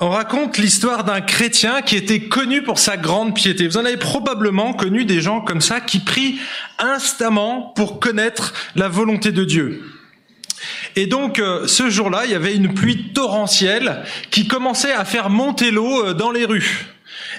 [0.00, 3.68] on raconte l'histoire d'un chrétien qui était connu pour sa grande piété.
[3.68, 6.38] Vous en avez probablement connu des gens comme ça qui prient
[6.78, 9.82] instamment pour connaître la volonté de Dieu.
[10.96, 15.30] Et donc euh, ce jour-là, il y avait une pluie torrentielle qui commençait à faire
[15.30, 16.86] monter l'eau euh, dans les rues.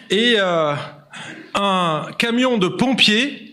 [0.10, 0.74] Et euh,
[1.56, 3.45] un camion de pompiers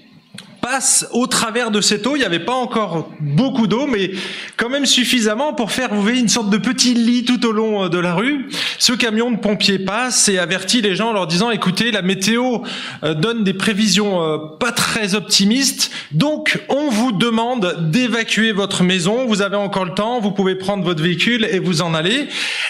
[0.62, 2.14] passe au travers de cette eau.
[2.14, 4.12] Il n'y avait pas encore beaucoup d'eau, mais
[4.56, 7.84] quand même suffisamment pour faire, vous voyez, une sorte de petit lit tout au long
[7.84, 8.48] euh, de la rue.
[8.78, 12.60] Ce camion de pompiers passe et avertit les gens en leur disant, écoutez, la météo
[13.02, 19.26] euh, donne des prévisions euh, pas très optimistes, donc on vous demande d'évacuer votre maison.
[19.26, 22.28] Vous avez encore le temps, vous pouvez prendre votre véhicule et vous en aller.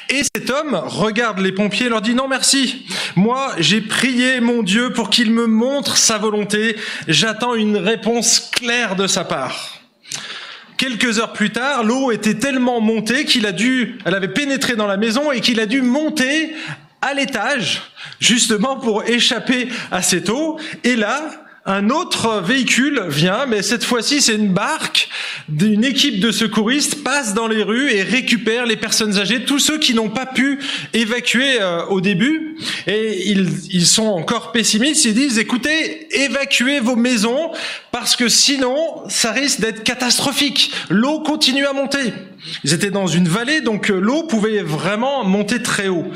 [0.09, 2.87] Et cet homme regarde les pompiers et leur dit, non merci,
[3.17, 6.77] moi j'ai prié mon Dieu pour qu'il me montre sa volonté.
[7.07, 9.79] J'attends une réponse claire de sa part.
[10.77, 14.87] Quelques heures plus tard, l'eau était tellement montée qu'il a dû, elle avait pénétré dans
[14.87, 16.55] la maison et qu'il a dû monter
[17.01, 17.83] à l'étage,
[18.21, 20.59] justement pour échapper à cette eau.
[20.83, 25.09] Et là, un autre véhicule vient, mais cette fois-ci c'est une barque
[25.49, 29.79] d'une équipe de secouristes passe dans les rues et récupère les personnes âgées, tous ceux
[29.79, 30.59] qui n'ont pas pu
[30.93, 32.57] évacuer euh, au début.
[32.89, 37.53] Et ils, ils sont encore pessimistes, ils disent écoutez, évacuez vos maisons
[37.93, 40.73] parce que sinon ça risque d'être catastrophique.
[40.91, 42.13] L'eau continue à monter.
[42.65, 46.11] Ils étaient dans une vallée, donc euh, l'eau pouvait vraiment monter très haut.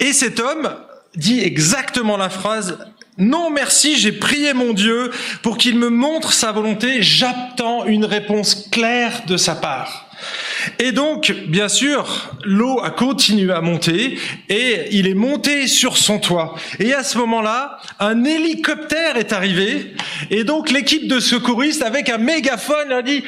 [0.00, 0.68] Et cet homme
[1.16, 2.78] dit exactement la phrase
[3.22, 5.10] non merci, j'ai prié mon Dieu
[5.42, 10.08] pour qu'il me montre sa volonté, j'attends une réponse claire de sa part.
[10.78, 16.18] Et donc, bien sûr, l'eau a continué à monter et il est monté sur son
[16.18, 16.54] toit.
[16.78, 19.94] Et à ce moment-là, un hélicoptère est arrivé
[20.30, 23.24] et donc l'équipe de secouristes avec un mégaphone a dit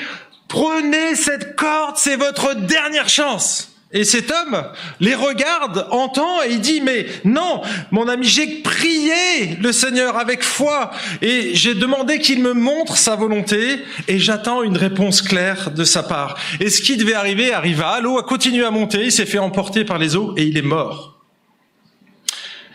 [0.48, 3.73] prenez cette corde, c'est votre dernière chance.
[3.94, 4.64] Et cet homme
[4.98, 10.42] les regarde, entend et il dit, mais non, mon ami, j'ai prié le Seigneur avec
[10.42, 10.90] foi
[11.22, 16.02] et j'ai demandé qu'il me montre sa volonté et j'attends une réponse claire de sa
[16.02, 16.36] part.
[16.58, 19.84] Et ce qui devait arriver arriva, l'eau a continué à monter, il s'est fait emporter
[19.84, 21.20] par les eaux et il est mort.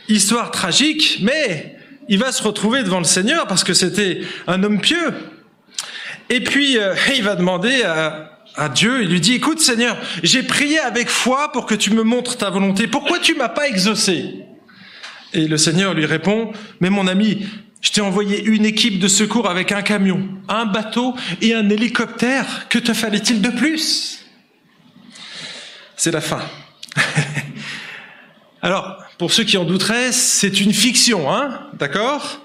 [0.07, 1.75] Histoire tragique, mais
[2.07, 5.13] il va se retrouver devant le Seigneur parce que c'était un homme pieux.
[6.29, 10.43] Et puis, euh, il va demander à, à Dieu, il lui dit, écoute Seigneur, j'ai
[10.43, 12.87] prié avec foi pour que tu me montres ta volonté.
[12.87, 14.45] Pourquoi tu m'as pas exaucé?
[15.33, 17.45] Et le Seigneur lui répond, mais mon ami,
[17.81, 22.67] je t'ai envoyé une équipe de secours avec un camion, un bateau et un hélicoptère.
[22.67, 24.25] Que te fallait-il de plus?
[25.95, 26.41] C'est la fin.
[28.61, 32.41] Alors, pour ceux qui en douteraient, c'est une fiction, hein D'accord?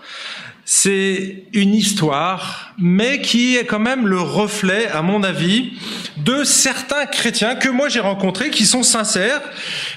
[0.64, 5.72] C'est une histoire, mais qui est quand même le reflet, à mon avis,
[6.16, 9.42] de certains chrétiens que moi j'ai rencontrés, qui sont sincères,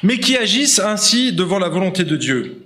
[0.03, 2.63] mais qui agissent ainsi devant la volonté de Dieu.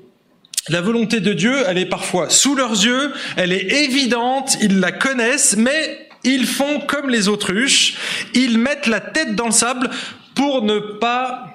[0.69, 4.91] La volonté de Dieu, elle est parfois sous leurs yeux, elle est évidente, ils la
[4.91, 7.95] connaissent, mais ils font comme les autruches,
[8.33, 9.89] ils mettent la tête dans le sable
[10.35, 11.47] pour ne pas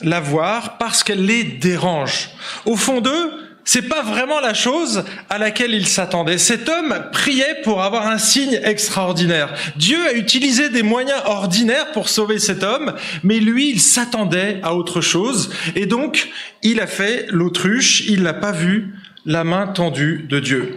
[0.00, 2.30] la voir parce qu'elle les dérange.
[2.64, 3.32] Au fond d'eux,
[3.64, 6.38] c'est pas vraiment la chose à laquelle il s'attendait.
[6.38, 9.54] Cet homme priait pour avoir un signe extraordinaire.
[9.76, 14.74] Dieu a utilisé des moyens ordinaires pour sauver cet homme, mais lui, il s'attendait à
[14.74, 15.50] autre chose.
[15.76, 16.30] Et donc,
[16.62, 20.74] il a fait l'autruche, il n'a pas vu la main tendue de Dieu.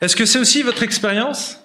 [0.00, 1.63] Est-ce que c'est aussi votre expérience?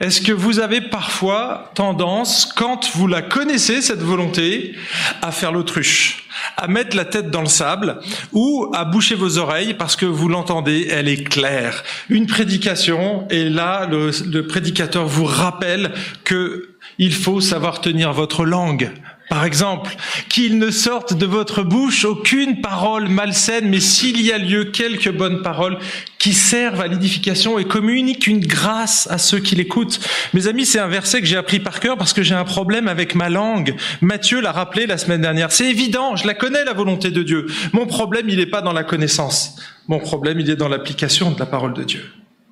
[0.00, 4.76] Est-ce que vous avez parfois tendance, quand vous la connaissez, cette volonté,
[5.22, 7.98] à faire l'autruche, à mettre la tête dans le sable
[8.32, 11.82] ou à boucher vos oreilles parce que vous l'entendez, elle est claire?
[12.10, 15.92] Une prédication, et là, le, prédicateur vous rappelle
[16.22, 18.92] que il faut savoir tenir votre langue,
[19.28, 19.94] par exemple,
[20.28, 25.12] qu'il ne sorte de votre bouche aucune parole malsaine, mais s'il y a lieu, quelques
[25.12, 25.78] bonnes paroles
[26.18, 30.00] qui servent à l'édification et communiquent une grâce à ceux qui l'écoutent.
[30.32, 32.88] Mes amis, c'est un verset que j'ai appris par cœur parce que j'ai un problème
[32.88, 33.76] avec ma langue.
[34.00, 35.52] Matthieu l'a rappelé la semaine dernière.
[35.52, 37.46] C'est évident, je la connais, la volonté de Dieu.
[37.72, 39.56] Mon problème, il n'est pas dans la connaissance.
[39.88, 42.04] Mon problème, il est dans l'application de la parole de Dieu.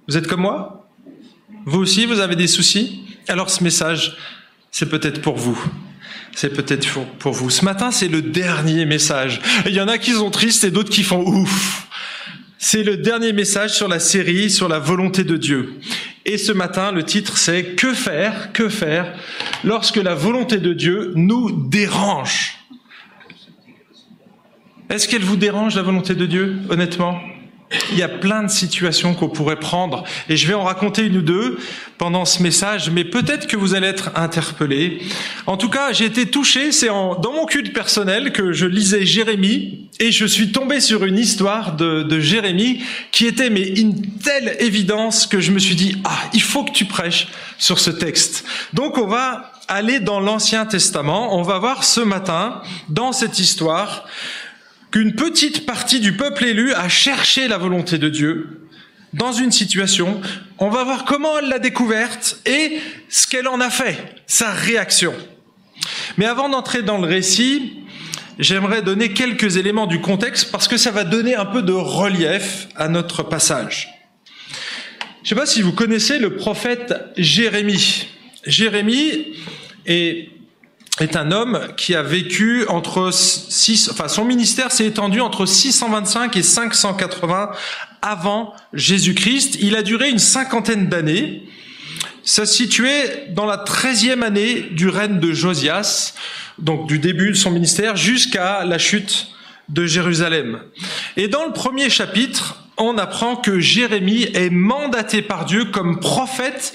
[0.08, 0.88] Vous êtes comme moi?
[1.64, 3.02] Vous aussi, vous avez des soucis?
[3.28, 4.16] Alors ce message,
[4.70, 5.58] c'est peut-être pour vous
[6.36, 6.86] c'est peut-être
[7.18, 7.48] pour vous.
[7.48, 9.40] Ce matin, c'est le dernier message.
[9.64, 11.88] Il y en a qui sont tristes et d'autres qui font ouf.
[12.58, 15.72] C'est le dernier message sur la série sur la volonté de Dieu.
[16.26, 19.14] Et ce matin, le titre c'est Que faire, que faire
[19.64, 22.58] lorsque la volonté de Dieu nous dérange?
[24.90, 27.18] Est-ce qu'elle vous dérange la volonté de Dieu, honnêtement?
[27.90, 31.18] Il y a plein de situations qu'on pourrait prendre et je vais en raconter une
[31.18, 31.58] ou deux
[31.98, 35.00] pendant ce message, mais peut-être que vous allez être interpellés.
[35.46, 39.88] En tout cas, j'ai été touché, c'est dans mon culte personnel que je lisais Jérémie
[39.98, 45.26] et je suis tombé sur une histoire de, Jérémie qui était mais une telle évidence
[45.26, 47.28] que je me suis dit, ah, il faut que tu prêches
[47.58, 48.44] sur ce texte.
[48.74, 54.04] Donc on va aller dans l'Ancien Testament, on va voir ce matin, dans cette histoire,
[54.96, 58.66] qu'une petite partie du peuple élu a cherché la volonté de Dieu
[59.12, 60.22] dans une situation.
[60.56, 62.78] On va voir comment elle l'a découverte et
[63.10, 65.12] ce qu'elle en a fait, sa réaction.
[66.16, 67.74] Mais avant d'entrer dans le récit,
[68.38, 72.68] j'aimerais donner quelques éléments du contexte parce que ça va donner un peu de relief
[72.74, 73.90] à notre passage.
[75.16, 78.06] Je ne sais pas si vous connaissez le prophète Jérémie.
[78.46, 79.34] Jérémie
[79.84, 80.30] est
[81.00, 86.36] est un homme qui a vécu entre 6, enfin son ministère s'est étendu entre 625
[86.36, 87.50] et 580
[88.00, 89.58] avant Jésus-Christ.
[89.60, 91.48] Il a duré une cinquantaine d'années.
[92.22, 96.14] Ça se situait dans la treizième année du règne de Josias,
[96.58, 99.28] donc du début de son ministère jusqu'à la chute
[99.68, 100.60] de Jérusalem.
[101.16, 106.74] Et dans le premier chapitre, on apprend que Jérémie est mandaté par Dieu comme prophète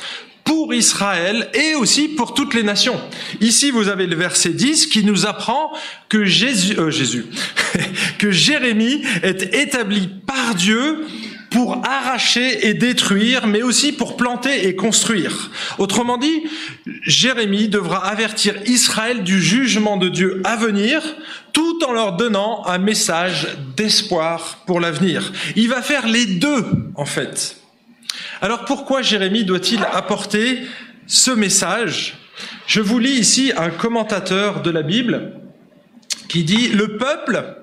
[0.51, 2.99] pour Israël et aussi pour toutes les nations.
[3.39, 5.71] Ici, vous avez le verset 10 qui nous apprend
[6.09, 7.25] que Jésus, euh, Jésus
[8.17, 11.05] que Jérémie est établi par Dieu
[11.51, 15.51] pour arracher et détruire, mais aussi pour planter et construire.
[15.77, 16.43] Autrement dit,
[17.03, 21.01] Jérémie devra avertir Israël du jugement de Dieu à venir,
[21.53, 25.31] tout en leur donnant un message d'espoir pour l'avenir.
[25.55, 26.65] Il va faire les deux,
[26.95, 27.60] en fait.
[28.41, 30.63] Alors pourquoi Jérémie doit-il apporter
[31.05, 32.17] ce message?
[32.65, 35.33] Je vous lis ici un commentateur de la Bible
[36.27, 37.57] qui dit Le peuple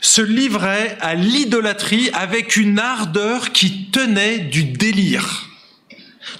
[0.00, 5.48] se livrait à l'idolâtrie avec une ardeur qui tenait du délire.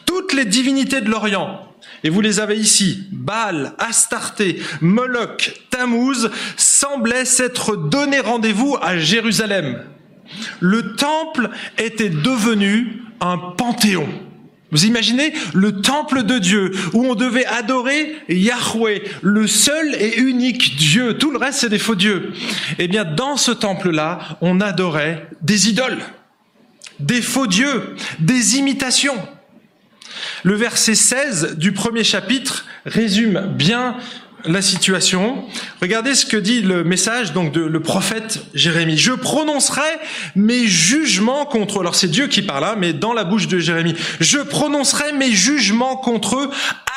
[0.06, 1.66] Toutes les divinités de l'Orient,
[2.04, 9.82] et vous les avez ici, Baal, Astarté, Moloch, Tammuz, semblaient s'être donné rendez-vous à Jérusalem.
[10.60, 14.08] Le temple était devenu un panthéon.
[14.72, 20.76] Vous imaginez le temple de Dieu où on devait adorer Yahweh, le seul et unique
[20.76, 21.18] Dieu.
[21.18, 22.32] Tout le reste, c'est des faux dieux.
[22.78, 25.98] Eh bien, dans ce temple-là, on adorait des idoles,
[27.00, 29.16] des faux dieux, des imitations.
[30.44, 33.96] Le verset 16 du premier chapitre résume bien
[34.44, 35.44] la situation.
[35.80, 38.96] Regardez ce que dit le message donc de le prophète Jérémie.
[38.96, 39.80] Je prononcerai
[40.36, 41.80] mes jugements contre eux.
[41.80, 43.94] Alors c'est Dieu qui parle là, hein, mais dans la bouche de Jérémie.
[44.20, 46.50] Je prononcerai mes jugements contre eux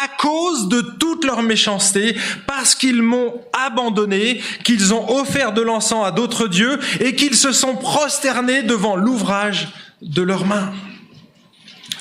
[0.03, 6.05] à cause de toute leur méchanceté, parce qu'ils m'ont abandonné, qu'ils ont offert de l'encens
[6.05, 9.69] à d'autres dieux et qu'ils se sont prosternés devant l'ouvrage
[10.01, 10.73] de leurs mains.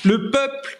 [0.03, 0.77] Le peuple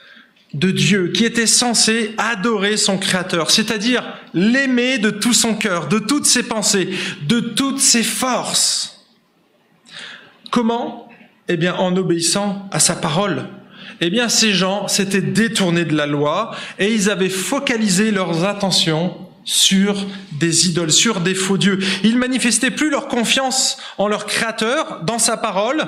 [0.53, 4.03] de Dieu, qui était censé adorer son Créateur, c'est-à-dire
[4.33, 6.89] l'aimer de tout son cœur, de toutes ses pensées,
[7.27, 9.07] de toutes ses forces.
[10.51, 11.09] Comment?
[11.47, 13.47] Eh bien, en obéissant à sa parole.
[13.99, 19.17] Eh bien, ces gens s'étaient détournés de la loi et ils avaient focalisé leurs attentions
[19.45, 21.79] sur des idoles, sur des faux dieux.
[22.03, 25.83] Ils manifestaient plus leur confiance en leur créateur, dans sa parole,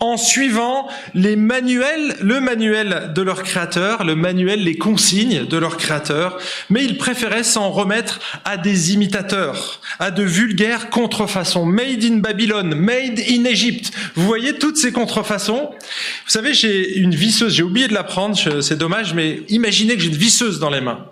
[0.00, 5.76] en suivant les manuels, le manuel de leur créateur, le manuel, les consignes de leur
[5.76, 6.38] créateur,
[6.70, 12.74] mais ils préféraient s'en remettre à des imitateurs, à de vulgaires contrefaçons, made in Babylone,
[12.74, 13.92] made in Egypte.
[14.14, 15.70] Vous voyez toutes ces contrefaçons?
[15.70, 20.02] Vous savez, j'ai une visseuse, j'ai oublié de la prendre, c'est dommage, mais imaginez que
[20.02, 21.04] j'ai une visseuse dans les mains.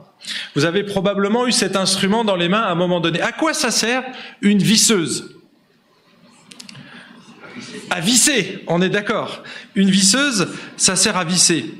[0.54, 3.21] Vous avez probablement eu cet instrument dans les mains à un moment donné.
[3.21, 4.04] À quoi ça sert
[4.40, 5.37] une visseuse?
[7.90, 9.43] À visser, on est d'accord.
[9.75, 11.75] Une visseuse, ça sert à visser.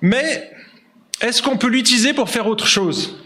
[0.00, 0.50] Mais
[1.20, 3.18] est-ce qu'on peut l'utiliser pour faire autre chose?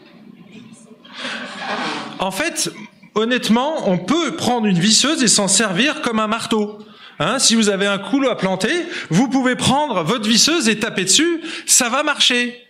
[2.19, 2.71] En fait,
[3.14, 6.78] honnêtement, on peut prendre une visseuse et s'en servir comme un marteau.
[7.21, 11.04] Hein, si vous avez un couteau à planter, vous pouvez prendre votre visseuse et taper
[11.04, 12.63] dessus, ça va marcher.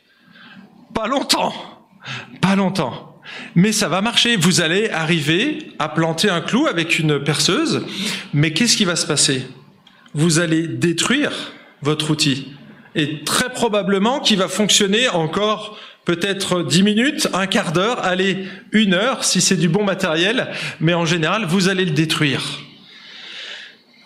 [0.94, 1.52] Pas longtemps.
[2.40, 3.20] Pas longtemps.
[3.54, 4.36] Mais ça va marcher.
[4.36, 7.84] Vous allez arriver à planter un clou avec une perceuse.
[8.32, 9.46] Mais qu'est-ce qui va se passer?
[10.14, 11.32] Vous allez détruire
[11.82, 12.52] votre outil.
[12.94, 18.94] Et très probablement qu'il va fonctionner encore peut-être dix minutes, un quart d'heure, allez, une
[18.94, 20.48] heure si c'est du bon matériel.
[20.80, 22.42] Mais en général, vous allez le détruire.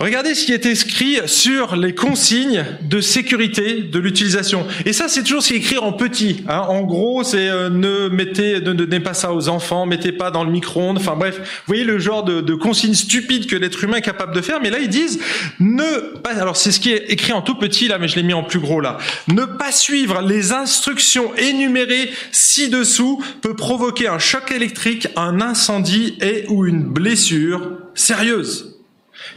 [0.00, 4.64] Regardez ce qui est écrit sur les consignes de sécurité de l'utilisation.
[4.86, 6.44] Et ça, c'est toujours ce qui est écrit en petit.
[6.48, 6.60] Hein.
[6.68, 10.44] En gros, c'est euh, ne mettez, ne donnez pas ça aux enfants, mettez pas dans
[10.44, 10.98] le micro-ondes.
[10.98, 14.36] Enfin bref, vous voyez le genre de, de consignes stupides que l'être humain est capable
[14.36, 14.60] de faire.
[14.62, 15.18] Mais là, ils disent
[15.58, 16.30] ne pas.
[16.30, 18.44] Alors c'est ce qui est écrit en tout petit là, mais je l'ai mis en
[18.44, 18.98] plus gros là.
[19.26, 26.44] Ne pas suivre les instructions énumérées ci-dessous peut provoquer un choc électrique, un incendie et
[26.46, 28.77] ou une blessure sérieuse.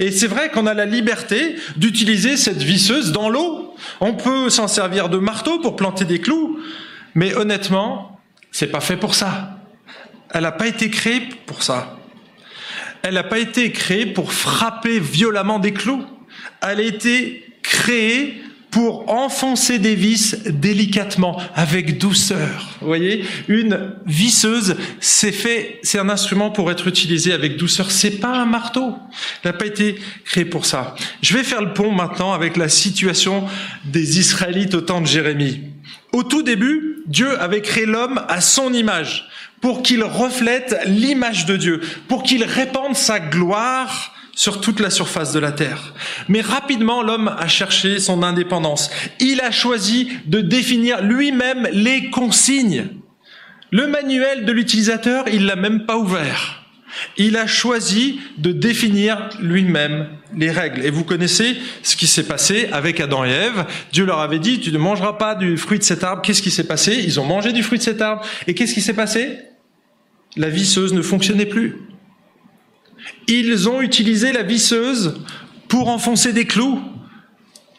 [0.02, 3.76] Et c'est vrai qu'on a la liberté d'utiliser cette visseuse dans l'eau.
[4.00, 6.60] On peut s'en servir de marteau pour planter des clous,
[7.14, 8.20] mais honnêtement,
[8.52, 9.60] c'est pas fait pour ça.
[10.32, 12.00] Elle n'a pas été créée pour ça.
[13.04, 16.04] Elle n'a pas été créée pour frapper violemment des clous.
[16.64, 22.78] Elle a été créée pour enfoncer des vis délicatement, avec douceur.
[22.80, 27.92] Vous voyez, une visseuse, c'est fait, c'est un instrument pour être utilisé avec douceur.
[27.92, 28.96] C'est pas un marteau.
[29.44, 30.96] Elle n'a pas été créé pour ça.
[31.22, 33.46] Je vais faire le pont maintenant avec la situation
[33.84, 35.60] des Israélites au temps de Jérémie.
[36.14, 39.28] Au tout début, Dieu avait créé l'homme à son image,
[39.60, 45.34] pour qu'il reflète l'image de Dieu, pour qu'il répande sa gloire sur toute la surface
[45.34, 45.94] de la terre.
[46.28, 48.90] Mais rapidement, l'homme a cherché son indépendance.
[49.20, 52.88] Il a choisi de définir lui-même les consignes.
[53.72, 56.58] Le manuel de l'utilisateur, il l'a même pas ouvert.
[57.18, 60.86] Il a choisi de définir lui-même les règles.
[60.86, 63.66] Et vous connaissez ce qui s'est passé avec Adam et Ève.
[63.94, 66.22] Dieu leur avait dit, tu ne mangeras pas du fruit de cet arbre.
[66.22, 67.02] Qu'est-ce qui s'est passé?
[67.04, 68.26] Ils ont mangé du fruit de cet arbre.
[68.46, 69.40] Et qu'est-ce qui s'est passé?
[70.36, 71.78] La visseuse ne fonctionnait plus.
[73.28, 75.16] Ils ont utilisé la visseuse
[75.68, 76.82] pour enfoncer des clous.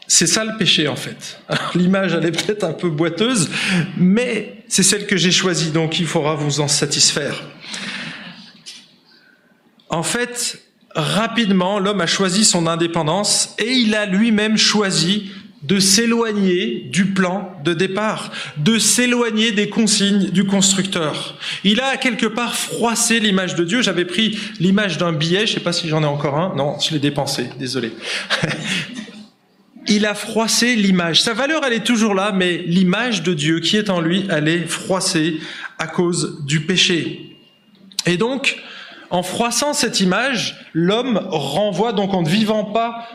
[0.07, 1.41] C'est ça le péché en fait.
[1.75, 3.49] L'image elle est peut-être un peu boiteuse,
[3.97, 7.43] mais c'est celle que j'ai choisie, donc il faudra vous en satisfaire.
[9.89, 10.63] En fait,
[10.95, 15.31] rapidement, l'homme a choisi son indépendance et il a lui-même choisi
[15.63, 21.37] de s'éloigner du plan de départ, de s'éloigner des consignes du constructeur.
[21.63, 23.83] Il a quelque part froissé l'image de Dieu.
[23.83, 26.55] J'avais pris l'image d'un billet, je ne sais pas si j'en ai encore un.
[26.57, 27.93] Non, je l'ai dépensé, désolé.
[29.89, 31.23] Il a froissé l'image.
[31.23, 34.47] Sa valeur, elle est toujours là, mais l'image de Dieu qui est en lui, elle
[34.47, 35.41] est froissée
[35.79, 37.37] à cause du péché.
[38.07, 38.63] Et donc,
[39.11, 43.09] en froissant cette image, l'homme renvoie donc en ne vivant pas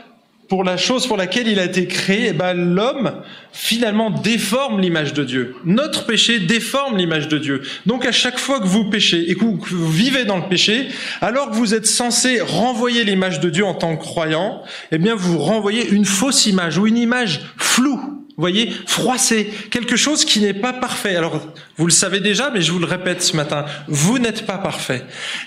[0.47, 5.13] pour la chose pour laquelle il a été créé, eh ben, l'homme finalement déforme l'image
[5.13, 5.55] de Dieu.
[5.65, 7.61] Notre péché déforme l'image de Dieu.
[7.85, 10.87] Donc à chaque fois que vous péchez et que vous, vivez dans le péché,
[11.21, 14.61] alors que vous êtes censé renvoyer l'image de Dieu en tant que croyant,
[14.91, 18.13] eh bien vous renvoyez une fausse image ou une image floue.
[18.39, 21.15] Voyez, froissée, quelque chose qui n'est pas parfait.
[21.15, 21.41] Alors,
[21.77, 25.03] vous le savez déjà, mais je vous le répète ce matin, vous n'êtes pas parfait.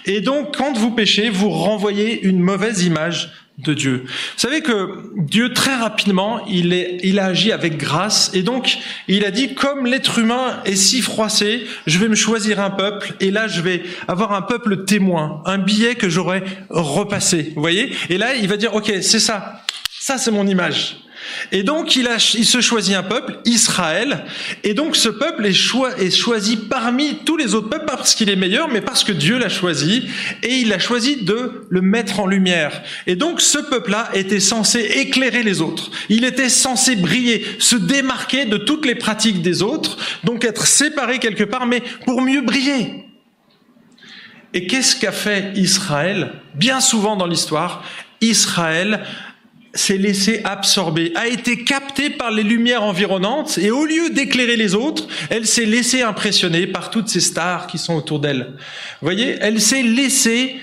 [0.07, 4.05] Et donc, quand vous péchez, vous renvoyez une mauvaise image de Dieu.
[4.07, 8.79] Vous savez que Dieu très rapidement, il, est, il a agi avec grâce et donc
[9.09, 13.15] il a dit comme l'être humain est si froissé, je vais me choisir un peuple
[13.21, 17.53] et là je vais avoir un peuple témoin, un billet que j'aurais repassé.
[17.55, 17.93] Vous voyez?
[18.09, 19.63] Et là il va dire ok c'est ça,
[20.01, 20.97] ça c'est mon image.
[21.53, 24.25] Et donc il, se choisit un peuple, Israël,
[24.65, 25.55] et donc ce peuple est,
[25.99, 29.13] est choisi parmi tous les autres peuples, pas parce qu'il est meilleur, mais parce que
[29.13, 30.09] Dieu l'a choisi,
[30.43, 32.83] et il a choisi de le mettre en lumière.
[33.07, 38.47] Et donc ce peuple-là était censé éclairer les autres, il était censé briller, se démarquer
[38.47, 43.05] de toutes les pratiques des autres, donc être séparé quelque part, mais pour mieux briller.
[44.55, 46.33] Et qu'est-ce qu'a fait Israël?
[46.55, 47.85] Bien souvent dans l'histoire,
[48.23, 49.05] Israël
[49.75, 54.75] s'est laissé absorber, a été captée par les lumières environnantes et au lieu d'éclairer les
[54.75, 58.55] autres, elle s'est laissée impressionner par toutes ces stars qui sont autour d'elle.
[59.01, 60.57] Vous voyez, elle s'est laissée,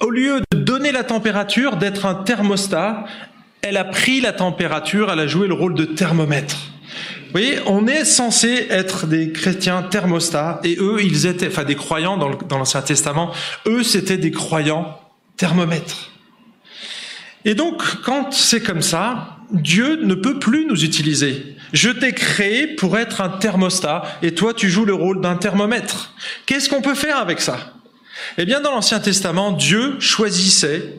[0.00, 3.04] au lieu de donner la température, d'être un thermostat,
[3.62, 6.56] elle a pris la température, elle a joué le rôle de thermomètre.
[7.26, 11.74] Vous voyez, on est censé être des chrétiens thermostats et eux, ils étaient, enfin des
[11.74, 13.32] croyants dans l'Ancien Testament,
[13.66, 14.98] eux, c'était des croyants
[15.36, 16.10] thermomètres.
[17.44, 21.56] Et donc, quand c'est comme ça, Dieu ne peut plus nous utiliser.
[21.72, 26.14] Je t'ai créé pour être un thermostat et toi tu joues le rôle d'un thermomètre.
[26.46, 27.74] Qu'est-ce qu'on peut faire avec ça?
[28.36, 30.94] Eh bien, dans l'Ancien Testament, Dieu choisissait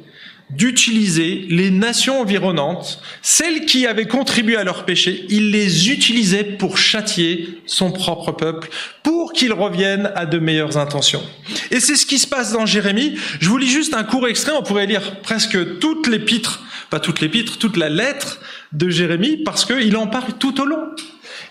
[0.49, 6.77] d'utiliser les nations environnantes, celles qui avaient contribué à leur péché, il les utilisait pour
[6.77, 8.69] châtier son propre peuple,
[9.03, 11.21] pour qu'ils reviennent à de meilleures intentions.
[11.69, 13.15] Et c'est ce qui se passe dans Jérémie.
[13.39, 17.21] Je vous lis juste un court extrait, on pourrait lire presque toute l'épître, pas toute
[17.21, 18.39] l'épître, toute la lettre
[18.71, 20.89] de Jérémie, parce qu'il en parle tout au long.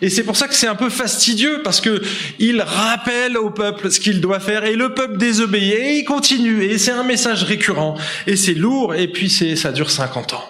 [0.01, 2.03] Et c'est pour ça que c'est un peu fastidieux parce que
[2.39, 6.63] il rappelle au peuple ce qu'il doit faire et le peuple désobéit et il continue
[6.65, 10.45] et c'est un message récurrent et c'est lourd et puis c'est ça dure 50 ans.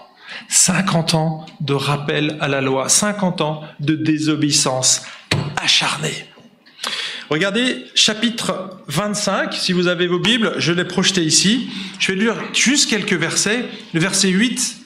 [0.49, 5.03] 50 ans de rappel à la loi, 50 ans de désobéissance
[5.57, 6.27] acharnée.
[7.31, 11.69] Regardez chapitre 25, si vous avez vos Bibles, je l'ai projeté ici.
[11.99, 14.77] Je vais lire juste quelques versets, le verset 8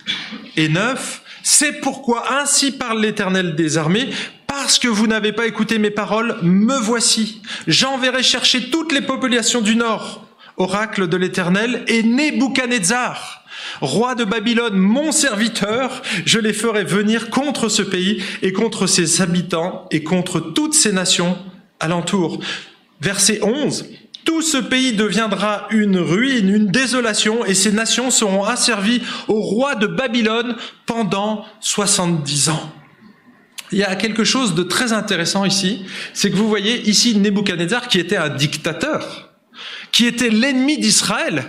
[0.56, 1.22] et 9.
[1.44, 4.10] C'est pourquoi ainsi parle l'Éternel des armées,
[4.72, 7.42] parce que vous n'avez pas écouté mes paroles, me voici.
[7.66, 10.26] J'enverrai chercher toutes les populations du nord,
[10.56, 13.44] oracle de l'Éternel, et Nebuchadnezzar,
[13.82, 19.20] roi de Babylone, mon serviteur, je les ferai venir contre ce pays et contre ses
[19.20, 21.36] habitants et contre toutes ces nations
[21.78, 22.40] alentour.
[23.02, 23.90] Verset 11.
[24.24, 29.74] Tout ce pays deviendra une ruine, une désolation, et ces nations seront asservies au roi
[29.74, 32.72] de Babylone pendant 70 ans.
[33.72, 37.88] Il y a quelque chose de très intéressant ici, c'est que vous voyez ici Nebuchadnezzar
[37.88, 39.32] qui était un dictateur,
[39.90, 41.44] qui était l'ennemi d'Israël,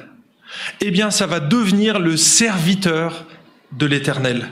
[0.80, 3.26] eh bien ça va devenir le serviteur
[3.74, 4.50] de l'Éternel.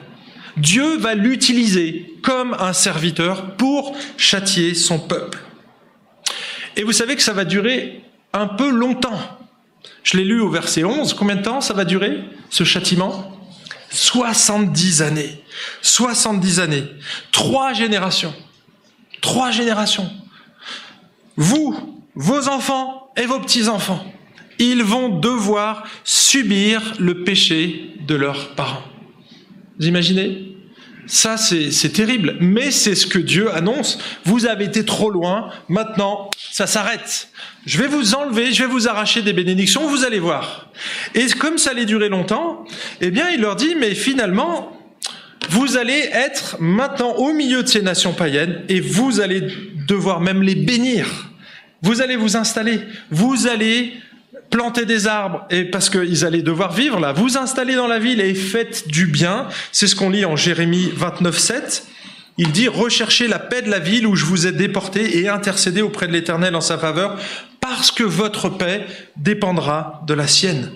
[0.58, 5.40] Dieu va l'utiliser comme un serviteur pour châtier son peuple.
[6.76, 8.02] Et vous savez que ça va durer
[8.34, 9.20] un peu longtemps.
[10.04, 11.14] Je l'ai lu au verset 11.
[11.14, 13.41] Combien de temps ça va durer, ce châtiment?
[13.92, 15.44] 70 années.
[15.82, 16.86] 70 années.
[17.32, 18.34] Trois générations.
[19.22, 20.10] Trois générations.
[21.36, 24.04] Vous, vos enfants et vos petits-enfants,
[24.60, 28.84] ils vont devoir subir le péché de leurs parents.
[29.80, 30.56] Vous imaginez?
[31.08, 33.98] Ça, c'est terrible, mais c'est ce que Dieu annonce.
[34.26, 37.30] Vous avez été trop loin, maintenant, ça s'arrête.
[37.66, 40.70] Je vais vous enlever, je vais vous arracher des bénédictions, vous allez voir.
[41.14, 42.66] Et comme ça allait durer longtemps,
[43.02, 44.78] eh bien, il leur dit, mais finalement,
[45.50, 49.42] vous allez être maintenant au milieu de ces nations païennes et vous allez
[49.88, 51.30] devoir même les bénir.
[51.82, 52.80] Vous allez vous installer,
[53.10, 53.94] vous allez
[54.52, 58.22] planter des arbres et parce qu'ils allaient devoir vivre là, vous installez dans la ville
[58.22, 59.48] et faites du bien.
[59.72, 61.88] C'est ce qu'on lit en Jérémie 29, 7.
[62.38, 65.82] Il dit recherchez la paix de la ville où je vous ai déporté et intercédez
[65.82, 67.18] auprès de l'Éternel en sa faveur
[67.60, 70.72] parce que votre paix dépendra de la sienne.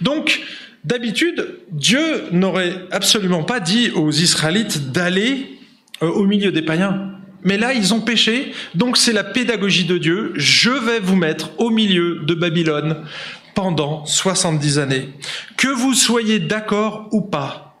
[0.00, 0.40] Donc,
[0.84, 5.58] d'habitude, Dieu n'aurait absolument pas dit aux Israélites d'aller
[6.02, 7.12] euh, au milieu des païens.
[7.42, 10.32] Mais là, ils ont péché, donc c'est la pédagogie de Dieu.
[10.36, 13.04] Je vais vous mettre au milieu de Babylone
[13.54, 15.08] pendant 70 années.
[15.56, 17.78] Que vous soyez d'accord ou pas,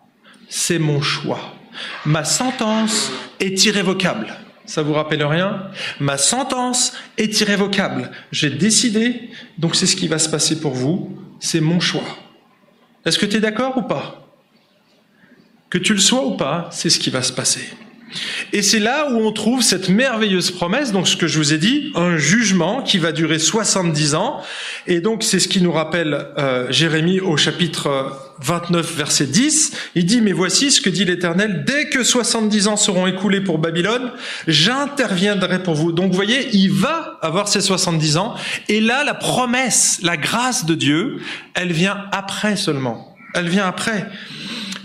[0.48, 1.54] c'est mon choix.
[2.04, 4.34] Ma sentence est irrévocable.
[4.66, 5.68] Ça vous rappelle rien?
[5.98, 8.10] Ma sentence est irrévocable.
[8.30, 11.18] J'ai décidé, donc c'est ce qui va se passer pour vous.
[11.40, 12.04] C'est mon choix.
[13.04, 14.28] Est-ce que tu es d'accord ou pas?
[15.70, 17.68] Que tu le sois ou pas, c'est ce qui va se passer.
[18.52, 21.58] Et c'est là où on trouve cette merveilleuse promesse, donc ce que je vous ai
[21.58, 24.40] dit, un jugement qui va durer 70 ans.
[24.86, 29.72] Et donc c'est ce qui nous rappelle euh, Jérémie au chapitre 29, verset 10.
[29.94, 33.58] Il dit, mais voici ce que dit l'Éternel, dès que 70 ans seront écoulés pour
[33.58, 34.12] Babylone,
[34.46, 35.92] j'interviendrai pour vous.
[35.92, 38.34] Donc vous voyez, il va avoir ces 70 ans.
[38.68, 41.18] Et là, la promesse, la grâce de Dieu,
[41.54, 43.16] elle vient après seulement.
[43.34, 44.08] Elle vient après.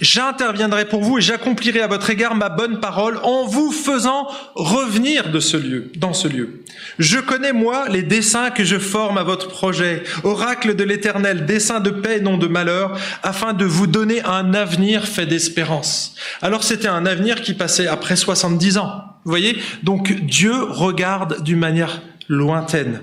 [0.06, 5.32] J'interviendrai pour vous et j'accomplirai à votre égard ma bonne parole en vous faisant revenir
[5.32, 6.64] de ce lieu, dans ce lieu.
[7.00, 11.80] Je connais, moi, les desseins que je forme à votre projet, oracle de l'éternel, dessein
[11.80, 16.14] de paix, non de malheur, afin de vous donner un avenir fait d'espérance.
[16.44, 19.06] Alors c'était un avenir qui passait après 70 ans.
[19.24, 19.58] Voyez?
[19.82, 23.02] Donc Dieu regarde d'une manière lointaine.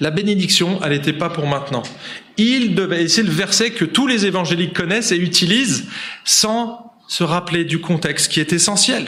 [0.00, 1.84] La bénédiction, elle n'était pas pour maintenant.
[2.38, 5.86] Il devait, c'est le verset que tous les évangéliques connaissent et utilisent
[6.24, 9.06] sans se rappeler du contexte qui est essentiel.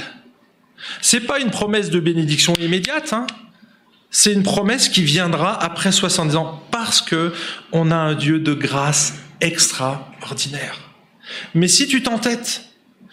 [1.00, 3.26] C'est pas une promesse de bénédiction immédiate, hein.
[4.12, 7.32] C'est une promesse qui viendra après 70 ans parce que
[7.70, 10.80] on a un Dieu de grâce extraordinaire.
[11.54, 12.62] Mais si tu t'entêtes,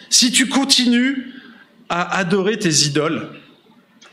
[0.10, 1.34] si tu continues
[1.90, 3.30] à adorer tes idoles,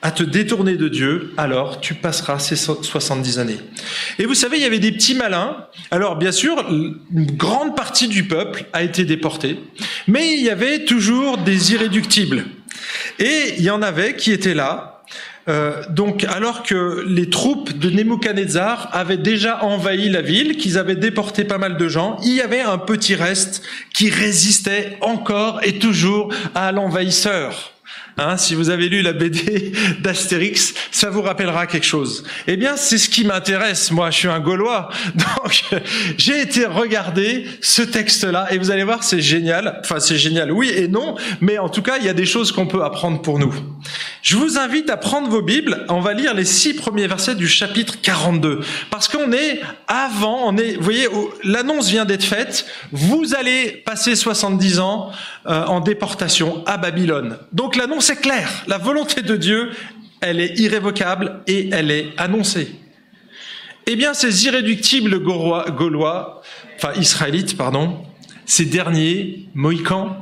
[0.04, 3.58] à te détourner de Dieu, alors tu passeras ces 70 années.
[4.18, 5.66] Et vous savez, il y avait des petits malins.
[5.90, 9.58] Alors bien sûr, une grande partie du peuple a été déportée,
[10.06, 12.44] mais il y avait toujours des irréductibles.
[13.18, 15.02] Et il y en avait qui étaient là.
[15.48, 20.96] Euh, donc, alors que les troupes de Nebuchadnezzar avaient déjà envahi la ville, qu'ils avaient
[20.96, 23.62] déporté pas mal de gens, il y avait un petit reste
[23.94, 27.73] qui résistait encore et toujours à l'envahisseur.
[28.16, 32.24] Hein, si vous avez lu la BD d'Astérix, ça vous rappellera quelque chose.
[32.46, 33.90] Eh bien, c'est ce qui m'intéresse.
[33.90, 35.64] Moi, je suis un Gaulois, donc
[36.16, 39.80] j'ai été regarder ce texte-là et vous allez voir, c'est génial.
[39.80, 42.52] Enfin, c'est génial, oui et non, mais en tout cas, il y a des choses
[42.52, 43.52] qu'on peut apprendre pour nous.
[44.22, 45.84] Je vous invite à prendre vos Bibles.
[45.88, 50.48] On va lire les six premiers versets du chapitre 42, parce qu'on est avant.
[50.48, 51.08] On est, vous voyez,
[51.42, 52.64] l'annonce vient d'être faite.
[52.92, 55.10] Vous allez passer 70 ans
[55.46, 57.38] euh, en déportation à Babylone.
[57.52, 58.64] Donc l'annonce c'est clair.
[58.66, 59.70] La volonté de Dieu,
[60.20, 62.68] elle est irrévocable et elle est annoncée.
[63.86, 66.42] Eh bien, ces irréductibles Gaulois,
[66.76, 68.04] enfin Israélites, pardon,
[68.44, 70.20] ces derniers Mohicans,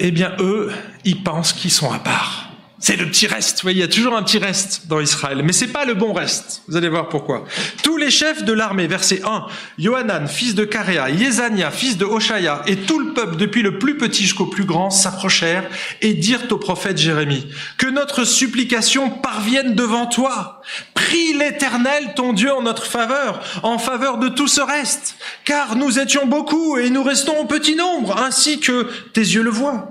[0.00, 0.72] eh bien, eux,
[1.04, 2.41] ils pensent qu'ils sont à part.
[2.82, 3.58] C'est le petit reste.
[3.58, 5.40] Vous voyez, il y a toujours un petit reste dans Israël.
[5.44, 6.62] Mais c'est pas le bon reste.
[6.66, 7.44] Vous allez voir pourquoi.
[7.84, 9.46] Tous les chefs de l'armée, verset 1,
[9.78, 13.96] Yohanan, fils de Karea, Yezania, fils de Hoshaya, et tout le peuple, depuis le plus
[13.96, 17.46] petit jusqu'au plus grand, s'approchèrent et dirent au prophète Jérémie,
[17.78, 20.60] que notre supplication parvienne devant toi.
[20.92, 25.14] Prie l'éternel, ton Dieu, en notre faveur, en faveur de tout ce reste.
[25.44, 29.50] Car nous étions beaucoup et nous restons au petit nombre, ainsi que tes yeux le
[29.50, 29.88] voient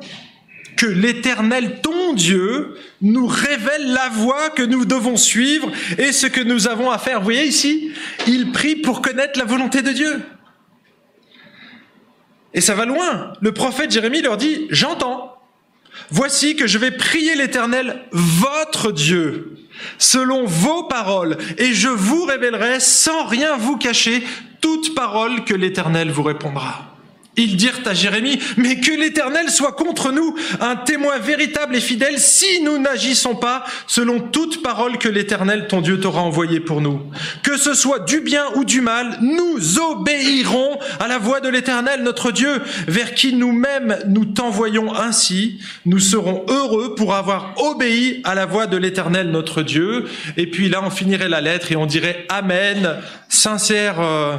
[0.77, 6.41] que l'Éternel, ton Dieu, nous révèle la voie que nous devons suivre et ce que
[6.41, 7.19] nous avons à faire.
[7.19, 7.91] Vous voyez ici,
[8.27, 10.21] il prie pour connaître la volonté de Dieu.
[12.53, 13.33] Et ça va loin.
[13.41, 15.37] Le prophète Jérémie leur dit, j'entends.
[16.09, 19.57] Voici que je vais prier l'Éternel, votre Dieu,
[19.97, 24.23] selon vos paroles, et je vous révélerai sans rien vous cacher
[24.61, 26.90] toute parole que l'Éternel vous répondra.
[27.37, 32.19] Ils dirent à Jérémie, mais que l'Éternel soit contre nous, un témoin véritable et fidèle,
[32.19, 37.01] si nous n'agissons pas selon toute parole que l'Éternel, ton Dieu, t'aura envoyée pour nous.
[37.41, 42.03] Que ce soit du bien ou du mal, nous obéirons à la voix de l'Éternel,
[42.03, 45.59] notre Dieu, vers qui nous-mêmes nous t'envoyons ainsi.
[45.85, 50.05] Nous serons heureux pour avoir obéi à la voix de l'Éternel, notre Dieu.
[50.35, 52.97] Et puis là, on finirait la lettre et on dirait Amen,
[53.29, 54.01] sincère.
[54.01, 54.35] Euh,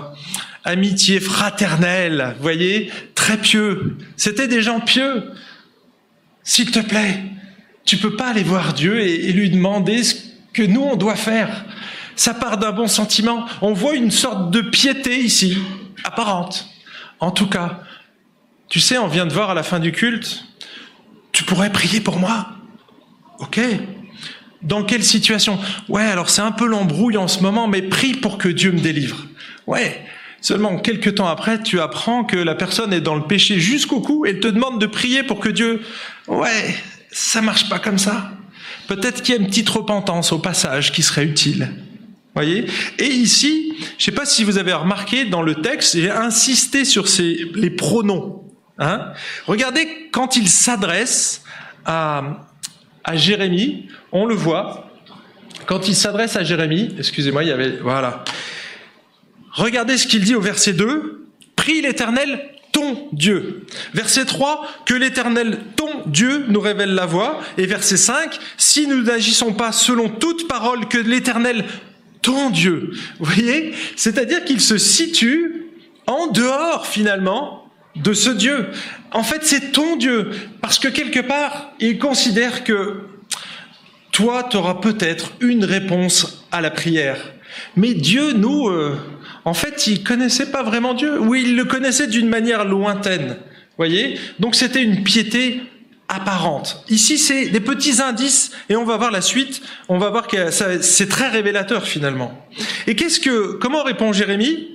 [0.64, 3.96] amitié fraternelle, voyez, très pieux.
[4.16, 5.30] C'était des gens pieux.
[6.44, 7.22] S'il te plaît,
[7.84, 10.16] tu peux pas aller voir Dieu et, lui demander ce
[10.52, 11.64] que nous on doit faire.
[12.14, 13.46] Ça part d'un bon sentiment.
[13.60, 15.58] On voit une sorte de piété ici,
[16.04, 16.68] apparente.
[17.20, 17.80] En tout cas,
[18.68, 20.44] tu sais, on vient de voir à la fin du culte,
[21.32, 22.48] tu pourrais prier pour moi.
[23.38, 23.60] Ok.
[24.62, 25.58] Dans quelle situation?
[25.88, 28.78] Ouais, alors c'est un peu l'embrouille en ce moment, mais prie pour que Dieu me
[28.78, 29.26] délivre.
[29.66, 30.04] Ouais,
[30.42, 34.26] Seulement, quelques temps après, tu apprends que la personne est dans le péché jusqu'au cou
[34.26, 35.80] et te demande de prier pour que Dieu...
[36.26, 36.74] Ouais,
[37.12, 38.32] ça marche pas comme ça.
[38.88, 41.70] Peut-être qu'il y a une petite repentance au passage qui serait utile.
[42.34, 42.66] Voyez?
[42.98, 47.06] Et ici, je sais pas si vous avez remarqué dans le texte, j'ai insisté sur
[47.54, 48.42] les pronoms.
[48.78, 49.12] Hein
[49.46, 51.44] Regardez quand il s'adresse
[51.84, 52.46] à,
[53.04, 54.90] à Jérémie, on le voit.
[55.66, 58.24] Quand il s'adresse à Jérémie, excusez-moi, il y avait voilà.
[59.52, 61.26] Regardez ce qu'il dit au verset 2.
[61.56, 63.66] Prie l'Éternel, ton Dieu.
[63.92, 67.40] Verset 3, que l'Éternel, ton Dieu, nous révèle la voie.
[67.58, 71.64] Et verset 5, si nous n'agissons pas selon toute parole que l'Éternel,
[72.22, 72.90] ton Dieu.
[73.18, 73.74] Vous voyez?
[73.96, 75.66] C'est-à-dire qu'il se situe
[76.06, 78.68] en dehors, finalement, de ce Dieu.
[79.12, 80.30] En fait, c'est ton Dieu.
[80.60, 83.02] Parce que quelque part, il considère que
[84.12, 87.32] toi, tu auras peut-être une réponse à la prière.
[87.76, 88.96] Mais Dieu, nous, euh,
[89.44, 93.36] en fait, il connaissait pas vraiment Dieu, ou il le connaissait d'une manière lointaine.
[93.76, 95.62] Voyez Donc c'était une piété
[96.08, 96.84] apparente.
[96.88, 99.62] Ici, c'est des petits indices, et on va voir la suite.
[99.88, 102.46] On va voir que c'est très révélateur finalement.
[102.86, 104.68] Et qu'est-ce que, comment répond Jérémie?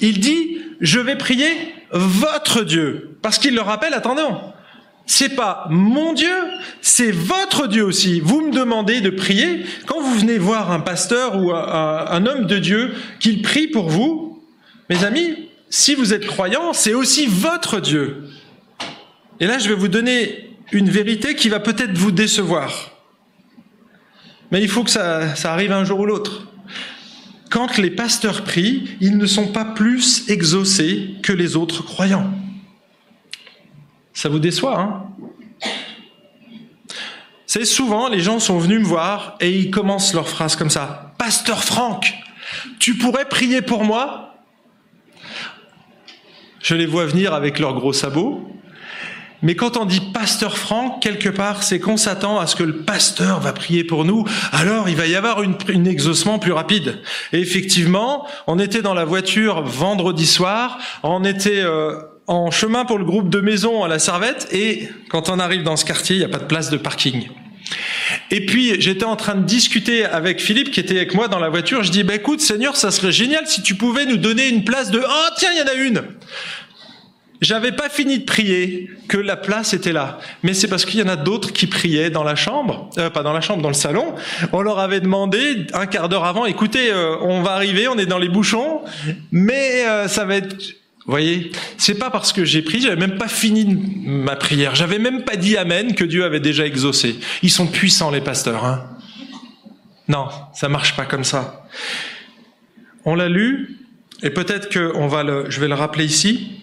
[0.00, 1.48] Il dit je vais prier
[1.92, 3.94] votre Dieu, parce qu'il le rappelle.
[3.94, 4.40] Attendons,
[5.06, 6.34] c'est pas mon Dieu,
[6.80, 8.20] c'est votre Dieu aussi.
[8.20, 9.64] Vous me demandez de prier.
[9.86, 14.42] Quand vous venez voir un pasteur ou un, homme de Dieu qu'il prie pour vous,
[14.88, 18.24] mes amis, si vous êtes croyants, c'est aussi votre Dieu.
[19.40, 22.92] Et là, je vais vous donner une vérité qui va peut-être vous décevoir.
[24.50, 26.46] Mais il faut que ça arrive un jour ou l'autre.
[27.50, 32.32] Quand les pasteurs prient, ils ne sont pas plus exaucés que les autres croyants.
[34.14, 35.04] Ça vous déçoit, hein?
[37.46, 41.12] C'est souvent, les gens sont venus me voir et ils commencent leur phrase comme ça.
[41.18, 42.14] Pasteur Franck,
[42.78, 44.36] tu pourrais prier pour moi?
[46.60, 48.48] Je les vois venir avec leurs gros sabots.
[49.42, 52.84] Mais quand on dit pasteur Franck, quelque part, c'est qu'on s'attend à ce que le
[52.84, 54.24] pasteur va prier pour nous.
[54.52, 57.02] Alors, il va y avoir une, une exaucement plus rapide.
[57.32, 60.78] Et effectivement, on était dans la voiture vendredi soir.
[61.02, 65.28] On était euh, en chemin pour le groupe de maison à la Servette et quand
[65.28, 67.28] on arrive dans ce quartier, il n'y a pas de place de parking.
[68.30, 71.48] Et puis j'étais en train de discuter avec Philippe qui était avec moi dans la
[71.48, 71.82] voiture.
[71.82, 74.90] Je dis bah écoute Seigneur, ça serait génial si tu pouvais nous donner une place
[74.90, 76.02] de oh tiens il y en a une.
[77.40, 81.02] J'avais pas fini de prier que la place était là, mais c'est parce qu'il y
[81.02, 83.74] en a d'autres qui priaient dans la chambre, euh, pas dans la chambre, dans le
[83.74, 84.14] salon.
[84.52, 88.06] On leur avait demandé un quart d'heure avant, écoutez, euh, on va arriver, on est
[88.06, 88.82] dans les bouchons,
[89.32, 90.54] mais euh, ça va être
[91.04, 95.00] vous voyez, c'est pas parce que j'ai prié, j'avais même pas fini ma prière, j'avais
[95.00, 97.18] même pas dit amen que Dieu avait déjà exaucé.
[97.42, 98.88] Ils sont puissants les pasteurs, hein.
[100.06, 101.66] Non, ça marche pas comme ça.
[103.04, 103.78] On l'a lu,
[104.22, 106.60] et peut-être que on va je vais le rappeler ici,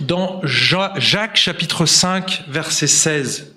[0.00, 3.54] dans Jacques chapitre 5 verset 16.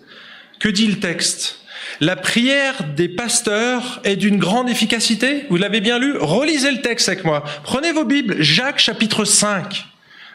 [0.60, 1.61] Que dit le texte?
[2.02, 5.46] La prière des pasteurs est d'une grande efficacité.
[5.52, 6.18] Vous l'avez bien lu?
[6.18, 7.44] Relisez le texte avec moi.
[7.64, 9.86] Prenez vos Bibles, Jacques chapitre 5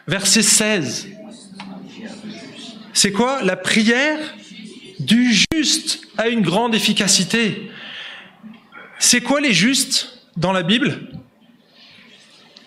[0.07, 1.09] verset 16.
[2.93, 3.41] C'est quoi?
[3.43, 4.17] La prière
[4.99, 7.69] du juste a une grande efficacité.
[8.97, 10.97] C'est quoi les justes dans la Bible?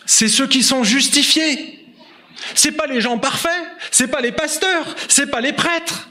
[0.04, 1.86] C'est ceux qui sont justifiés.
[2.54, 6.09] C'est pas les gens parfaits, c'est pas les pasteurs, c'est pas les prêtres.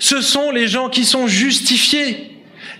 [0.00, 2.30] Ce sont les gens qui sont justifiés.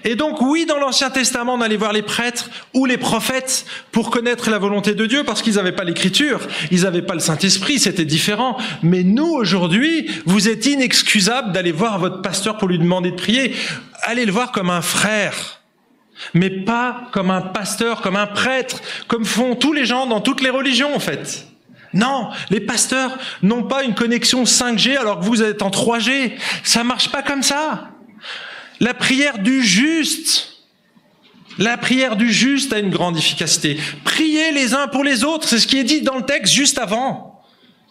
[0.05, 4.11] Et donc oui, dans l'Ancien Testament, on allait voir les prêtres ou les prophètes pour
[4.11, 7.79] connaître la volonté de Dieu parce qu'ils n'avaient pas l'écriture, ils n'avaient pas le Saint-Esprit,
[7.79, 8.57] c'était différent.
[8.83, 13.55] Mais nous, aujourd'hui, vous êtes inexcusable d'aller voir votre pasteur pour lui demander de prier.
[14.03, 15.61] Allez le voir comme un frère,
[16.33, 20.41] mais pas comme un pasteur, comme un prêtre, comme font tous les gens dans toutes
[20.41, 21.50] les religions en fait.
[21.93, 26.33] Non, les pasteurs n'ont pas une connexion 5G alors que vous êtes en 3G.
[26.63, 27.91] Ça marche pas comme ça.
[28.79, 30.51] La prière du juste,
[31.59, 33.79] la prière du juste a une grande efficacité.
[34.05, 36.79] Priez les uns pour les autres, c'est ce qui est dit dans le texte juste
[36.79, 37.43] avant.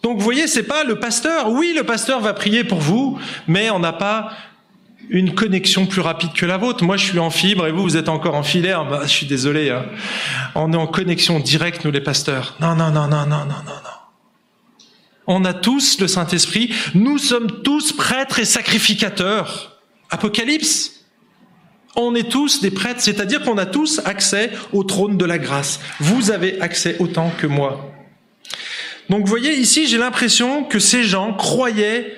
[0.02, 1.50] Donc vous voyez, c'est pas le pasteur.
[1.50, 4.32] Oui, le pasteur va prier pour vous, mais on n'a pas
[5.08, 6.84] une connexion plus rapide que la vôtre.
[6.84, 8.84] Moi, je suis en fibre et vous, vous êtes encore en filaire.
[8.88, 9.70] Bah, je suis désolé.
[9.70, 9.86] Hein.
[10.54, 12.56] On est en connexion directe, nous les pasteurs.
[12.60, 14.00] Non, non, non, non, non, non, non, non.
[15.26, 16.74] On a tous le Saint-Esprit.
[16.94, 19.78] Nous sommes tous prêtres et sacrificateurs.
[20.10, 21.04] Apocalypse.
[21.96, 25.80] On est tous des prêtres, c'est-à-dire qu'on a tous accès au trône de la grâce.
[25.98, 27.92] Vous avez accès autant que moi.
[29.08, 32.14] Donc vous voyez ici, j'ai l'impression que ces gens croyaient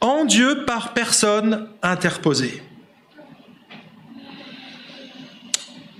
[0.00, 2.62] en Dieu par personne interposée.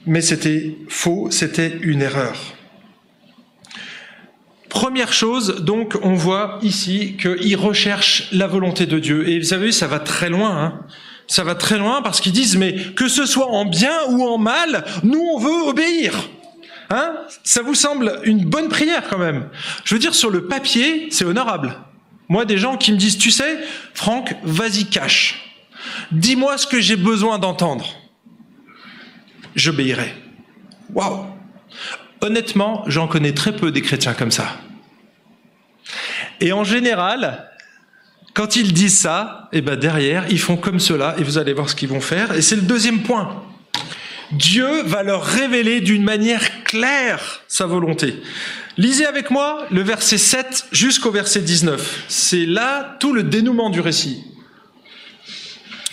[0.06, 2.36] Mais c'était faux, c'était une erreur.
[4.68, 9.28] Première chose, donc, on voit ici qu'ils recherchent la volonté de Dieu.
[9.28, 10.64] Et vous savez, ça va très loin.
[10.64, 10.86] Hein
[11.26, 14.38] ça va très loin parce qu'ils disent, mais que ce soit en bien ou en
[14.38, 16.14] mal, nous, on veut obéir.
[16.90, 17.16] Hein?
[17.42, 19.48] Ça vous semble une bonne prière quand même.
[19.84, 21.76] Je veux dire, sur le papier, c'est honorable.
[22.28, 23.58] Moi, des gens qui me disent, tu sais,
[23.94, 25.46] Franck, vas-y, cache.
[26.10, 27.94] Dis-moi ce que j'ai besoin d'entendre.
[29.54, 30.12] J'obéirai.
[30.92, 31.26] Waouh
[32.20, 34.56] Honnêtement, j'en connais très peu des chrétiens comme ça.
[36.40, 37.50] Et en général,
[38.34, 41.52] quand ils disent ça, et eh ben derrière, ils font comme cela, et vous allez
[41.52, 42.32] voir ce qu'ils vont faire.
[42.32, 43.42] Et c'est le deuxième point.
[44.32, 48.20] Dieu va leur révéler d'une manière claire sa volonté.
[48.78, 52.04] Lisez avec moi le verset 7 jusqu'au verset 19.
[52.08, 54.24] C'est là tout le dénouement du récit.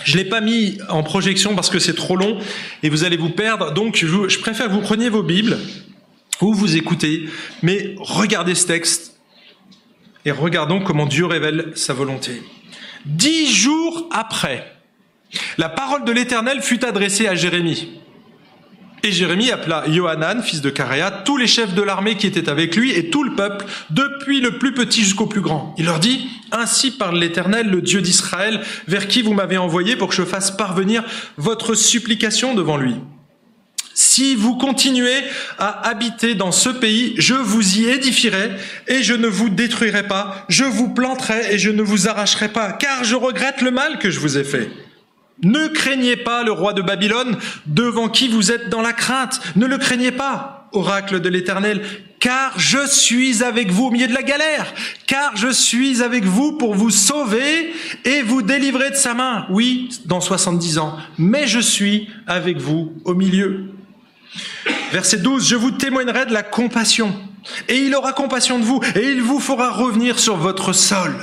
[0.03, 2.39] Je l'ai pas mis en projection parce que c'est trop long
[2.81, 3.73] et vous allez vous perdre.
[3.73, 5.57] Donc je, je préfère que vous preniez vos Bibles
[6.41, 7.29] ou vous écoutez,
[7.61, 9.17] mais regardez ce texte
[10.25, 12.41] et regardons comment Dieu révèle sa volonté.
[13.05, 14.73] Dix jours après,
[15.57, 18.02] la parole de l'Éternel fut adressée à Jérémie.
[19.05, 22.73] Et Jérémie appela Johanan, fils de Caréa, tous les chefs de l'armée qui étaient avec
[22.77, 25.75] lui et tout le peuple, depuis le plus petit jusqu'au plus grand.
[25.77, 30.07] Il leur dit, Ainsi parle l'Éternel, le Dieu d'Israël, vers qui vous m'avez envoyé pour
[30.07, 31.03] que je fasse parvenir
[31.35, 32.95] votre supplication devant lui.
[33.93, 35.19] Si vous continuez
[35.59, 38.51] à habiter dans ce pays, je vous y édifierai
[38.87, 42.71] et je ne vous détruirai pas, je vous planterai et je ne vous arracherai pas,
[42.71, 44.71] car je regrette le mal que je vous ai fait.
[45.41, 49.41] Ne craignez pas le roi de Babylone, devant qui vous êtes dans la crainte.
[49.55, 51.81] Ne le craignez pas, oracle de l'Éternel,
[52.19, 54.73] car je suis avec vous au milieu de la galère,
[55.07, 57.73] car je suis avec vous pour vous sauver
[58.05, 59.45] et vous délivrer de sa main.
[59.49, 63.71] Oui, dans 70 ans, mais je suis avec vous au milieu.
[64.91, 67.13] Verset 12, je vous témoignerai de la compassion,
[67.67, 71.13] et il aura compassion de vous, et il vous fera revenir sur votre sol.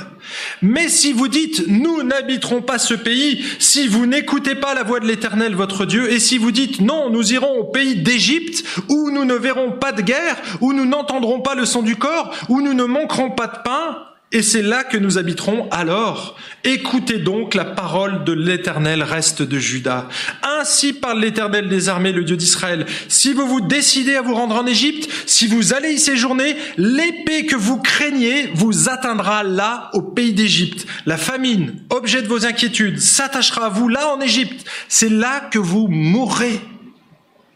[0.61, 4.99] Mais si vous dites, nous n'habiterons pas ce pays, si vous n'écoutez pas la voix
[4.99, 9.09] de l'Éternel votre Dieu, et si vous dites, non, nous irons au pays d'Égypte, où
[9.11, 12.61] nous ne verrons pas de guerre, où nous n'entendrons pas le son du corps, où
[12.61, 13.97] nous ne manquerons pas de pain,
[14.33, 16.37] et c'est là que nous habiterons alors.
[16.63, 20.07] Écoutez donc la parole de l'Éternel reste de Juda.
[20.41, 22.85] Ainsi parle l'Éternel des armées, le Dieu d'Israël.
[23.09, 27.45] Si vous vous décidez à vous rendre en Égypte, si vous allez y séjourner, l'épée
[27.45, 30.85] que vous craignez vous atteindra là au pays d'Égypte.
[31.05, 34.65] La famine, objet de vos inquiétudes, s'attachera à vous là en Égypte.
[34.87, 36.61] C'est là que vous mourrez.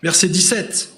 [0.04, 0.95] Verset 17.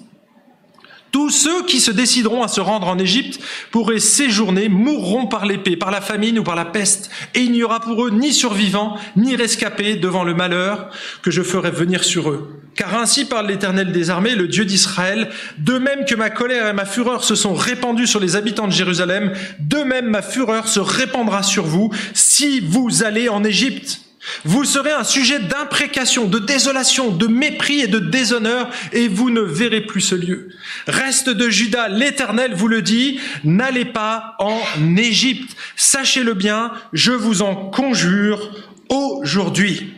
[1.10, 3.40] Tous ceux qui se décideront à se rendre en Égypte
[3.70, 7.62] pourraient séjourner, mourront par l'épée, par la famine ou par la peste, et il n'y
[7.62, 10.90] aura pour eux ni survivants, ni rescapés devant le malheur
[11.22, 12.60] que je ferai venir sur eux.
[12.74, 16.72] Car ainsi parle l'Éternel des armées, le Dieu d'Israël, de même que ma colère et
[16.72, 20.80] ma fureur se sont répandues sur les habitants de Jérusalem, de même ma fureur se
[20.80, 24.02] répandra sur vous si vous allez en Égypte.
[24.44, 29.40] Vous serez un sujet d'imprécation, de désolation, de mépris et de déshonneur, et vous ne
[29.40, 30.48] verrez plus ce lieu.
[30.86, 34.58] Reste de Judas, l'Éternel vous le dit, n'allez pas en
[34.96, 35.56] Égypte.
[35.76, 38.50] Sachez-le bien, je vous en conjure
[38.88, 39.92] aujourd'hui.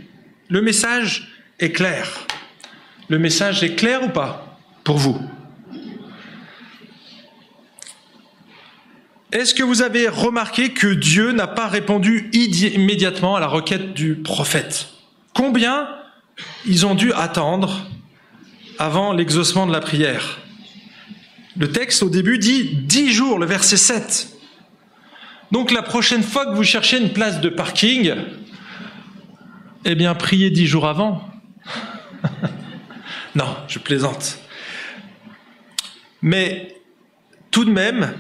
[0.49, 2.27] Le message est clair.
[3.09, 5.21] Le message est clair ou pas pour vous?
[9.33, 14.17] Est-ce que vous avez remarqué que Dieu n'a pas répondu immédiatement à la requête du
[14.17, 14.89] prophète?
[15.35, 15.89] Combien
[16.67, 17.89] ils ont dû attendre
[18.79, 20.41] avant l'exaucement de la prière?
[21.57, 24.37] Le texte au début dit dix jours, le verset 7.
[25.53, 28.15] Donc la prochaine fois que vous cherchez une place de parking,
[29.85, 31.23] eh bien priez dix jours avant.
[33.37, 34.39] non, je plaisante.
[36.21, 36.75] Mais
[37.53, 38.13] tout de même,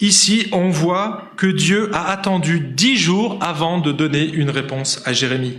[0.00, 5.12] Ici, on voit que Dieu a attendu dix jours avant de donner une réponse à
[5.12, 5.58] Jérémie.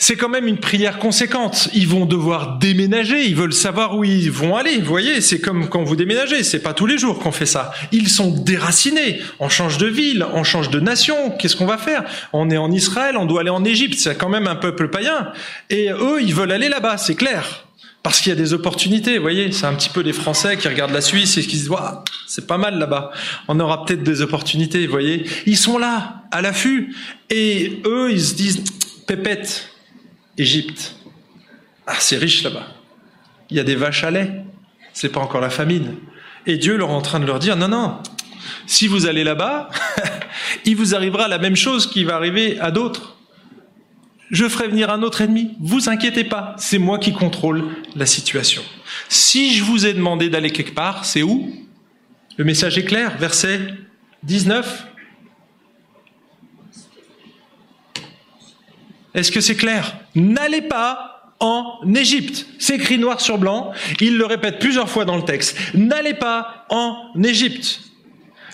[0.00, 1.68] C'est quand même une prière conséquente.
[1.74, 4.78] Ils vont devoir déménager, ils veulent savoir où ils vont aller.
[4.78, 7.72] Vous voyez, c'est comme quand vous déménagez, c'est pas tous les jours qu'on fait ça.
[7.90, 12.04] Ils sont déracinés, on change de ville, on change de nation, qu'est-ce qu'on va faire?
[12.32, 15.32] On est en Israël, on doit aller en Égypte, c'est quand même un peuple païen.
[15.68, 17.67] Et eux, ils veulent aller là-bas, c'est clair.
[18.02, 20.68] Parce qu'il y a des opportunités, vous voyez, c'est un petit peu les Français qui
[20.68, 21.72] regardent la Suisse et qui se disent,
[22.26, 23.10] c'est pas mal là-bas,
[23.48, 25.26] on aura peut-être des opportunités, vous voyez.
[25.46, 26.94] Ils sont là, à l'affût,
[27.28, 28.64] et eux, ils se disent,
[29.06, 29.70] pépette,
[30.36, 30.94] Égypte,
[31.86, 32.66] ah, c'est riche là-bas.
[33.50, 34.44] Il y a des vaches à lait,
[34.92, 35.96] c'est pas encore la famine.
[36.46, 37.98] Et Dieu leur est en train de leur dire, non, non,
[38.66, 39.70] si vous allez là-bas,
[40.64, 43.17] il vous arrivera la même chose qui va arriver à d'autres
[44.30, 45.56] je ferai venir un autre ennemi.
[45.60, 48.62] Vous inquiétez pas, c'est moi qui contrôle la situation.
[49.08, 51.52] Si je vous ai demandé d'aller quelque part, c'est où?
[52.36, 53.60] Le message est clair, verset
[54.24, 54.86] 19.
[59.14, 59.98] Est-ce que c'est clair?
[60.14, 62.46] N'allez pas en Égypte.
[62.58, 63.72] C'est écrit noir sur blanc.
[64.00, 65.56] Il le répète plusieurs fois dans le texte.
[65.74, 67.80] N'allez pas en Égypte.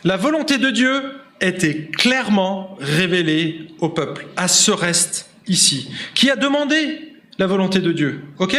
[0.04, 1.02] La volonté de Dieu
[1.40, 7.92] était clairement révélée au peuple, à ce reste ici, qui a demandé la volonté de
[7.92, 8.22] Dieu.
[8.38, 8.56] Ok?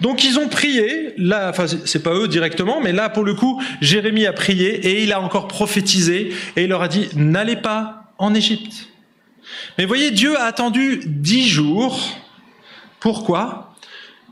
[0.00, 1.14] Donc ils ont prié.
[1.18, 5.02] Là, enfin c'est pas eux directement, mais là pour le coup, Jérémie a prié et
[5.02, 8.88] il a encore prophétisé et il leur a dit n'allez pas en Égypte.
[9.76, 12.00] Mais voyez, Dieu a attendu dix jours.
[13.00, 13.76] Pourquoi?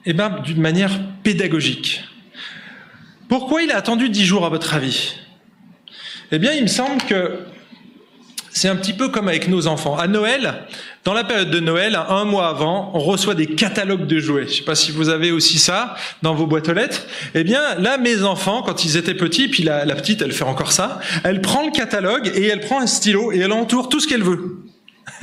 [0.07, 2.03] Eh bien, d'une manière pédagogique.
[3.29, 5.17] Pourquoi il a attendu dix jours à votre avis?
[6.33, 7.41] Eh bien, il me semble que
[8.53, 9.97] c'est un petit peu comme avec nos enfants.
[9.97, 10.67] À Noël,
[11.05, 14.47] dans la période de Noël, un mois avant, on reçoit des catalogues de jouets.
[14.47, 17.07] Je sais pas si vous avez aussi ça dans vos boîtes aux lettres.
[17.35, 20.73] Eh bien, là, mes enfants, quand ils étaient petits, puis la, petite, elle fait encore
[20.73, 24.07] ça, elle prend le catalogue et elle prend un stylo et elle entoure tout ce
[24.07, 24.59] qu'elle veut.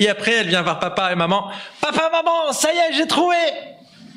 [0.00, 1.50] et après, elle vient voir papa et maman.
[1.80, 3.36] Papa, maman, ça y est, j'ai trouvé.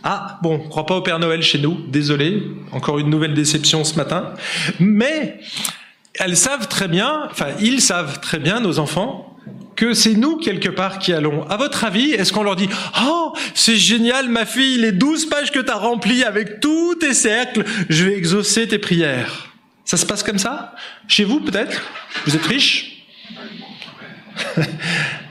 [0.03, 1.77] Ah, bon, on croit pas au Père Noël chez nous.
[1.87, 2.43] Désolé.
[2.71, 4.33] Encore une nouvelle déception ce matin.
[4.79, 5.39] Mais,
[6.19, 9.37] elles savent très bien, enfin ils savent très bien, nos enfants,
[9.75, 11.43] que c'est nous quelque part qui allons.
[11.47, 12.69] À votre avis, est-ce qu'on leur dit
[13.03, 17.13] "Oh, c'est génial ma fille, les douze pages que tu as remplies avec tous tes
[17.13, 19.49] cercles, je vais exaucer tes prières."
[19.85, 20.75] Ça se passe comme ça?
[21.07, 21.81] Chez vous peut-être?
[22.25, 23.05] Vous êtes riche?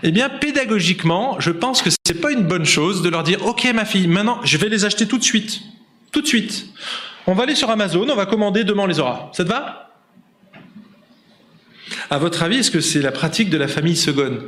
[0.04, 3.64] Eh bien, pédagogiquement, je pense que c'est pas une bonne chose de leur dire "OK
[3.72, 5.60] ma fille, maintenant, je vais les acheter tout de suite."
[6.10, 6.66] Tout de suite.
[7.28, 9.30] On va aller sur Amazon, on va commander, demain les aura.
[9.32, 9.91] Ça te va?
[12.10, 14.42] À votre avis, est-ce que c'est la pratique de la famille Segone?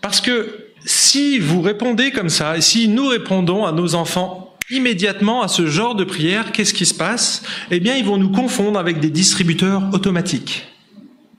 [0.00, 5.42] Parce que si vous répondez comme ça, et si nous répondons à nos enfants immédiatement
[5.42, 7.42] à ce genre de prière, qu'est-ce qui se passe?
[7.70, 10.66] Eh bien, ils vont nous confondre avec des distributeurs automatiques.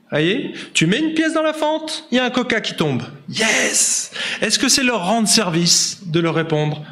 [0.10, 0.54] Voyez?
[0.74, 3.04] Tu mets une pièce dans la fente, il y a un coca qui tombe.
[3.30, 6.84] Yes Est-ce que c'est leur rendre service de leur répondre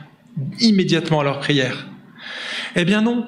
[0.60, 1.88] immédiatement à leur prière?
[2.76, 3.26] Eh bien non.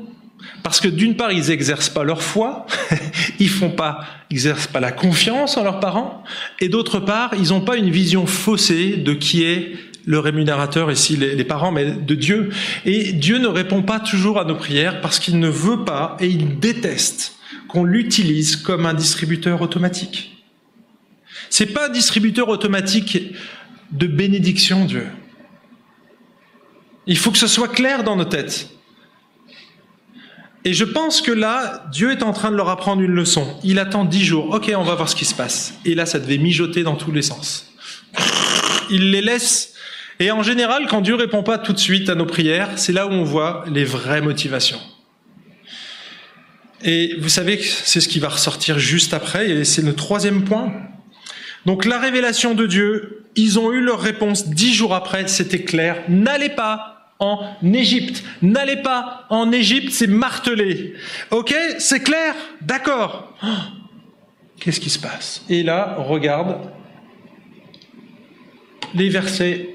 [0.63, 2.65] Parce que d'une part, ils n'exercent pas leur foi,
[3.39, 6.23] ils font pas, ils exercent pas la confiance en leurs parents,
[6.59, 9.73] et d'autre part, ils n'ont pas une vision faussée de qui est
[10.05, 12.49] le rémunérateur, ici les, les parents, mais de Dieu.
[12.85, 16.27] Et Dieu ne répond pas toujours à nos prières parce qu'il ne veut pas et
[16.27, 17.35] il déteste
[17.67, 20.43] qu'on l'utilise comme un distributeur automatique.
[21.49, 23.33] C'est pas un distributeur automatique
[23.91, 25.07] de bénédiction, Dieu.
[27.07, 28.69] Il faut que ce soit clair dans nos têtes.
[30.69, 33.57] Et je pense que là, Dieu est en train de leur apprendre une leçon.
[33.63, 34.51] Il attend dix jours.
[34.51, 35.73] Ok, on va voir ce qui se passe.
[35.83, 37.73] Et là, ça devait mijoter dans tous les sens.
[38.91, 39.73] Il les laisse.
[40.19, 43.07] Et en général, quand Dieu répond pas tout de suite à nos prières, c'est là
[43.07, 44.79] où on voit les vraies motivations.
[46.83, 50.43] Et vous savez que c'est ce qui va ressortir juste après, et c'est le troisième
[50.43, 50.71] point.
[51.65, 56.03] Donc la révélation de Dieu, ils ont eu leur réponse dix jours après, c'était clair.
[56.09, 58.23] N'allez pas en Égypte.
[58.41, 60.93] N'allez pas en Égypte, c'est martelé.
[61.31, 62.33] Ok, c'est clair?
[62.61, 63.33] D'accord.
[64.59, 65.43] Qu'est-ce qui se passe?
[65.49, 66.57] Et là, regarde
[68.93, 69.69] les versets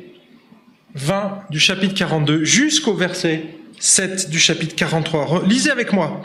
[0.94, 3.44] 20 du chapitre 42 jusqu'au verset
[3.78, 5.44] 7 du chapitre 43.
[5.46, 6.22] Lisez avec moi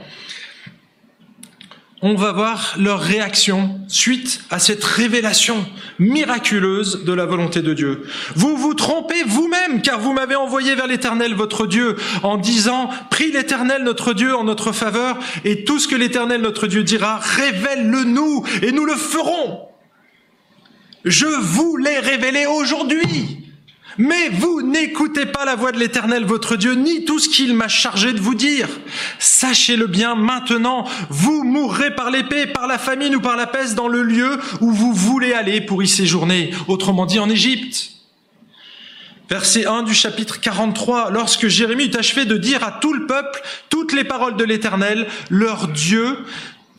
[2.01, 5.65] on va voir leur réaction suite à cette révélation
[5.99, 8.03] miraculeuse de la volonté de Dieu.
[8.35, 13.31] Vous vous trompez vous-même, car vous m'avez envoyé vers l'Éternel, votre Dieu, en disant, prie
[13.31, 18.05] l'Éternel, notre Dieu, en notre faveur, et tout ce que l'Éternel, notre Dieu, dira, révèle-le
[18.05, 19.67] nous, et nous le ferons.
[21.03, 23.38] Je vous l'ai révélé aujourd'hui.
[23.99, 27.67] Mais vous n'écoutez pas la voix de l'Éternel votre Dieu, ni tout ce qu'il m'a
[27.67, 28.69] chargé de vous dire.
[29.19, 33.89] Sachez-le bien maintenant, vous mourrez par l'épée, par la famine ou par la peste dans
[33.89, 37.89] le lieu où vous voulez aller pour y séjourner, autrement dit en Égypte.
[39.29, 43.41] Verset 1 du chapitre 43, lorsque Jérémie eut achevé de dire à tout le peuple
[43.69, 46.19] toutes les paroles de l'Éternel, leur Dieu,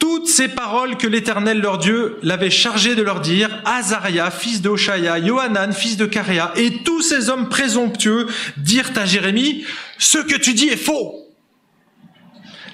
[0.01, 4.69] toutes ces paroles que l'Éternel leur Dieu l'avait chargé de leur dire, Azaria, fils de
[4.69, 8.27] Hoshaya, Yohanan, fils de Caréa, et tous ces hommes présomptueux
[8.57, 9.65] dirent à Jérémie,
[9.99, 11.20] ce que tu dis est faux.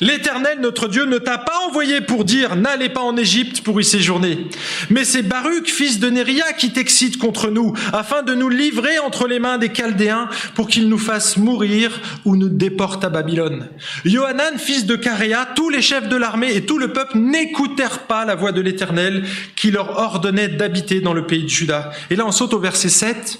[0.00, 3.84] L'Éternel, notre Dieu, ne t'a pas envoyé pour dire n'allez pas en Égypte pour y
[3.84, 4.46] séjourner.
[4.90, 9.26] Mais c'est Baruch, fils de Néria, qui t'excite contre nous, afin de nous livrer entre
[9.26, 13.68] les mains des Chaldéens pour qu'ils nous fassent mourir ou nous déportent à Babylone.
[14.04, 18.24] Johanan, fils de Caréa, tous les chefs de l'armée et tout le peuple n'écoutèrent pas
[18.24, 19.24] la voix de l'Éternel
[19.56, 21.90] qui leur ordonnait d'habiter dans le pays de Juda.
[22.10, 23.38] Et là, on saute au verset 7.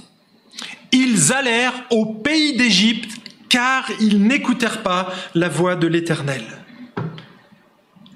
[0.92, 3.15] Ils allèrent au pays d'Égypte
[3.48, 6.44] car ils n'écoutèrent pas la voix de l'Éternel.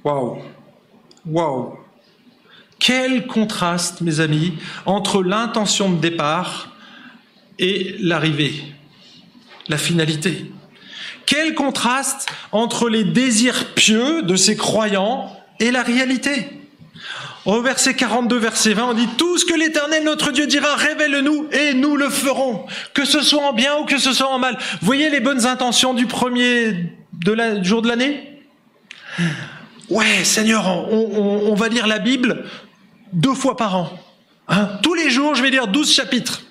[0.04, 0.38] Waouh
[1.26, 1.78] Waouh
[2.78, 4.54] Quel contraste, mes amis,
[4.86, 6.74] entre l'intention de départ
[7.58, 8.64] et l'arrivée,
[9.68, 10.50] la finalité.
[11.26, 16.48] Quel contraste entre les désirs pieux de ces croyants et la réalité.
[17.46, 21.48] Au verset 42, verset 20, on dit Tout ce que l'Éternel notre Dieu dira, révèle-nous
[21.52, 24.58] et nous le ferons, que ce soit en bien ou que ce soit en mal.
[24.82, 26.92] Voyez les bonnes intentions du premier
[27.62, 28.42] jour de l'année?
[29.88, 32.44] Ouais, Seigneur, on, va lire la Bible
[33.12, 33.90] deux fois par an.
[34.48, 36.42] Hein Tous les jours, je vais lire douze chapitres.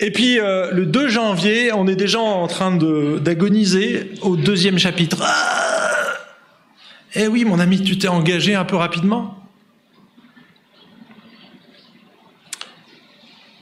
[0.00, 5.18] Et puis euh, le 2 janvier, on est déjà en train d'agoniser au deuxième chapitre.
[5.22, 5.60] Ah
[7.14, 9.39] eh oui, mon ami, tu t'es engagé un peu rapidement.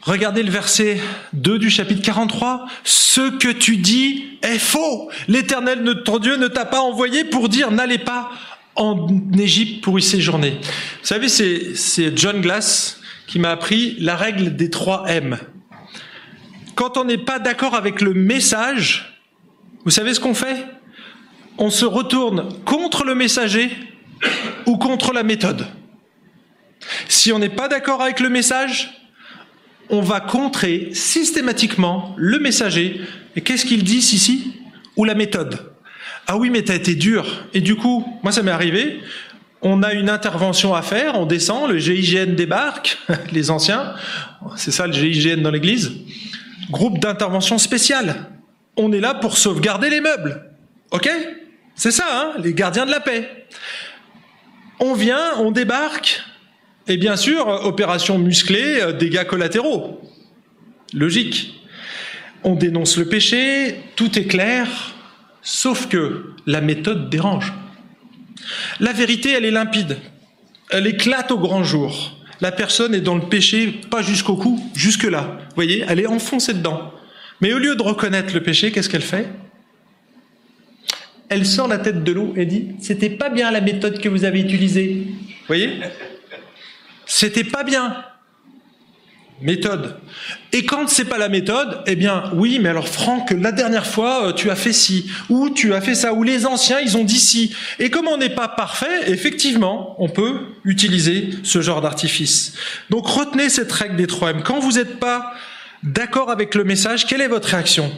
[0.08, 1.02] Regardez le verset
[1.34, 2.64] 2 du chapitre 43.
[2.82, 5.10] Ce que tu dis est faux.
[5.28, 8.30] L'Éternel, notre Dieu, ne t'a pas envoyé pour dire n'allez pas
[8.74, 9.06] en
[9.38, 10.60] Égypte pour y séjourner.
[10.62, 15.36] Vous savez, c'est John Glass qui m'a appris la règle des trois M.
[16.74, 19.20] Quand on n'est pas d'accord avec le message,
[19.84, 20.64] vous savez ce qu'on fait?
[21.58, 23.68] On se retourne contre le messager
[24.64, 25.66] ou contre la méthode.
[27.08, 28.94] Si on n'est pas d'accord avec le message,
[29.90, 33.00] on va contrer systématiquement le messager.
[33.36, 34.54] Et qu'est-ce qu'il dit ici
[34.96, 35.58] Ou la méthode.
[36.26, 37.26] Ah oui, mais t'as été dur.
[37.54, 39.00] Et du coup, moi ça m'est arrivé.
[39.62, 42.98] On a une intervention à faire, on descend, le GIGN débarque,
[43.32, 43.94] les anciens,
[44.56, 45.90] c'est ça le GIGN dans l'église,
[46.70, 48.26] groupe d'intervention spéciale.
[48.76, 50.48] On est là pour sauvegarder les meubles.
[50.92, 51.10] Ok?
[51.74, 53.46] C'est ça, hein les gardiens de la paix.
[54.78, 56.22] On vient, on débarque,
[56.88, 60.00] et bien sûr, opération musclée, euh, dégâts collatéraux.
[60.94, 61.54] Logique.
[62.44, 64.68] On dénonce le péché, tout est clair,
[65.42, 67.52] sauf que la méthode dérange.
[68.80, 69.98] La vérité, elle est limpide.
[70.70, 72.16] Elle éclate au grand jour.
[72.40, 75.38] La personne est dans le péché, pas jusqu'au cou, jusque-là.
[75.40, 76.92] Vous voyez, elle est enfoncée dedans.
[77.40, 79.26] Mais au lieu de reconnaître le péché, qu'est-ce qu'elle fait?
[81.28, 84.24] Elle sort la tête de l'eau et dit C'était pas bien la méthode que vous
[84.24, 85.06] avez utilisée.
[85.06, 85.80] Vous voyez?
[87.08, 88.04] C'était pas bien.
[89.40, 89.96] Méthode.
[90.52, 94.26] Et quand c'est pas la méthode, eh bien, oui, mais alors Franck, la dernière fois,
[94.26, 97.04] euh, tu as fait ci, ou tu as fait ça, ou les anciens, ils ont
[97.04, 97.54] dit ci.
[97.78, 102.54] Et comme on n'est pas parfait, effectivement, on peut utiliser ce genre d'artifice.
[102.90, 104.42] Donc retenez cette règle des 3 M.
[104.44, 105.32] Quand vous n'êtes pas
[105.84, 107.92] d'accord avec le message, quelle est votre réaction?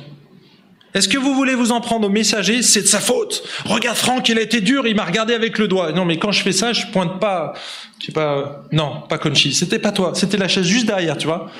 [0.93, 2.63] Est-ce que vous voulez vous en prendre au messager?
[2.63, 3.45] C'est de sa faute.
[3.65, 5.93] Regarde Franck, il a été dur, il m'a regardé avec le doigt.
[5.93, 7.55] Non, mais quand je fais ça, je pointe pas,
[8.01, 9.55] je sais pas, non, pas Conchi.
[9.55, 11.51] C'était pas toi, c'était la chaise juste derrière, tu vois.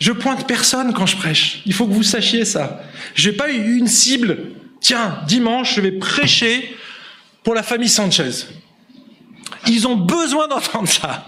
[0.00, 1.62] Je pointe personne quand je prêche.
[1.66, 2.82] Il faut que vous sachiez ça.
[3.14, 4.38] J'ai pas eu une cible.
[4.80, 6.76] Tiens, dimanche, je vais prêcher
[7.42, 8.46] pour la famille Sanchez.
[9.66, 11.26] Ils ont besoin d'entendre ça.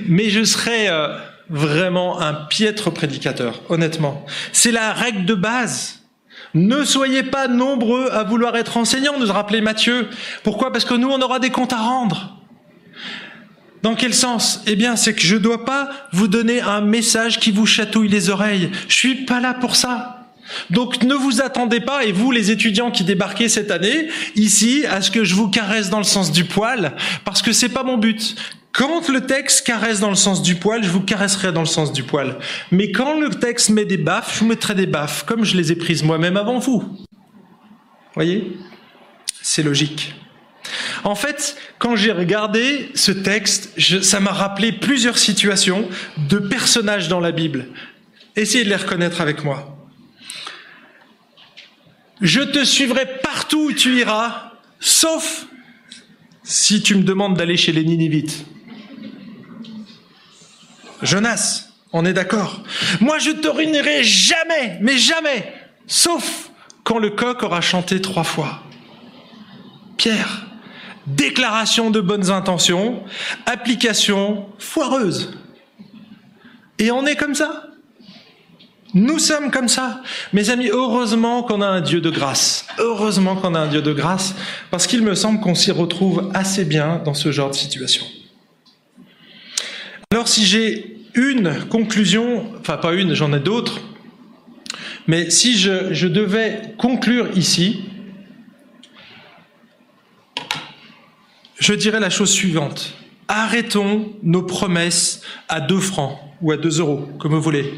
[0.00, 1.18] Mais je serai euh,
[1.52, 4.24] vraiment un piètre prédicateur, honnêtement.
[4.52, 6.00] C'est la règle de base.
[6.54, 10.08] Ne soyez pas nombreux à vouloir être enseignants, nous rappelait Matthieu.
[10.42, 10.72] Pourquoi?
[10.72, 12.38] Parce que nous, on aura des comptes à rendre.
[13.82, 14.62] Dans quel sens?
[14.66, 18.08] Eh bien, c'est que je ne dois pas vous donner un message qui vous chatouille
[18.08, 18.70] les oreilles.
[18.88, 20.18] Je suis pas là pour ça.
[20.70, 25.00] Donc ne vous attendez pas, et vous les étudiants qui débarquez cette année, ici, à
[25.00, 26.92] ce que je vous caresse dans le sens du poil,
[27.24, 28.36] parce que c'est pas mon but.
[28.72, 31.92] Quand le texte caresse dans le sens du poil, je vous caresserai dans le sens
[31.92, 32.38] du poil.
[32.70, 35.72] Mais quand le texte met des baffes, je vous mettrai des baffes, comme je les
[35.72, 36.82] ai prises moi-même avant vous.
[38.14, 38.56] Voyez?
[39.42, 40.14] C'est logique.
[41.04, 47.20] En fait, quand j'ai regardé ce texte, ça m'a rappelé plusieurs situations de personnages dans
[47.20, 47.66] la Bible.
[48.36, 49.76] Essayez de les reconnaître avec moi.
[52.22, 55.46] Je te suivrai partout où tu iras, sauf
[56.44, 58.46] si tu me demandes d'aller chez les Ninivites.
[61.02, 62.62] Jonas, on est d'accord.
[63.00, 65.52] Moi, je te ruinerai jamais, mais jamais,
[65.86, 66.50] sauf
[66.84, 68.62] quand le coq aura chanté trois fois.
[69.96, 70.46] Pierre,
[71.06, 73.02] déclaration de bonnes intentions,
[73.46, 75.38] application foireuse.
[76.78, 77.68] Et on est comme ça.
[78.94, 80.02] Nous sommes comme ça.
[80.32, 82.66] Mes amis, heureusement qu'on a un Dieu de grâce.
[82.78, 84.34] Heureusement qu'on a un Dieu de grâce,
[84.70, 88.04] parce qu'il me semble qu'on s'y retrouve assez bien dans ce genre de situation.
[90.10, 93.80] Alors si j'ai une conclusion, enfin pas une, j'en ai d'autres,
[95.06, 97.84] mais si je, devais conclure ici,
[101.58, 102.94] je dirais la chose suivante.
[103.28, 107.72] Arrêtons nos promesses à 2 francs ou à 2 euros, comme vous voulez.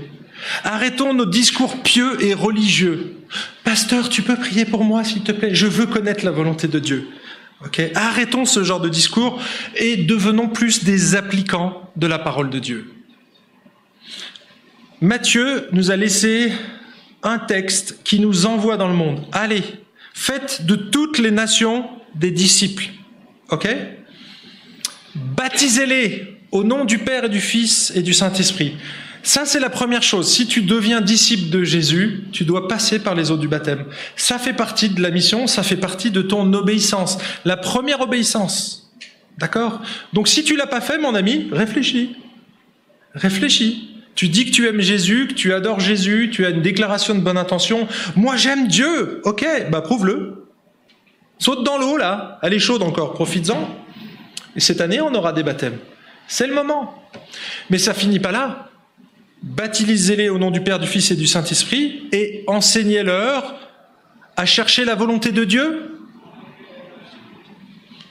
[0.65, 3.17] Arrêtons nos discours pieux et religieux.
[3.63, 5.55] Pasteur, tu peux prier pour moi, s'il te plaît?
[5.55, 7.09] Je veux connaître la volonté de Dieu.
[7.95, 9.41] Arrêtons ce genre de discours
[9.77, 12.91] et devenons plus des applicants de la parole de Dieu.
[15.05, 16.51] Matthieu nous a laissé
[17.23, 19.21] un texte qui nous envoie dans le monde.
[19.33, 19.63] Allez,
[20.15, 22.87] faites de toutes les nations des disciples.
[23.51, 23.69] OK?
[25.15, 28.79] Baptisez-les au nom du Père et du Fils et du Saint-Esprit.
[29.23, 30.33] Ça, c'est la première chose.
[30.33, 33.85] Si tu deviens disciple de Jésus, tu dois passer par les eaux du baptême.
[34.17, 37.19] Ça fait partie de la mission, ça fait partie de ton obéissance.
[37.45, 38.91] La première obéissance.
[39.37, 39.83] D'accord?
[40.15, 42.17] Donc si tu l'as pas fait, mon ami, réfléchis.
[43.15, 43.94] Réfléchis.
[44.15, 47.21] Tu dis que tu aimes Jésus, que tu adores Jésus, tu as une déclaration de
[47.21, 47.89] bonne intention.
[48.17, 49.21] Moi, j'aime Dieu.
[49.25, 50.47] Ok, bah prouve-le.
[51.39, 52.39] Saute dans l'eau, là.
[52.43, 53.77] Elle est chaude encore, profites-en.
[54.55, 55.79] Et cette année, on aura des baptêmes.
[56.29, 57.03] C'est le moment.
[57.71, 58.71] Mais ça finit pas là
[59.45, 63.55] baptisez-les au nom du Père, du Fils et du Saint-Esprit, et enseignez-leur
[64.37, 66.01] à chercher la volonté de Dieu.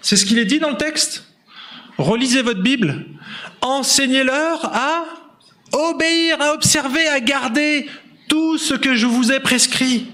[0.02, 1.26] C'est ce qu'il est dit dans le texte.
[1.98, 3.06] Relisez votre Bible.
[3.62, 5.06] Enseignez-leur à
[5.74, 7.88] obéir, à observer, à garder
[8.28, 10.08] tout ce que je vous ai prescrit.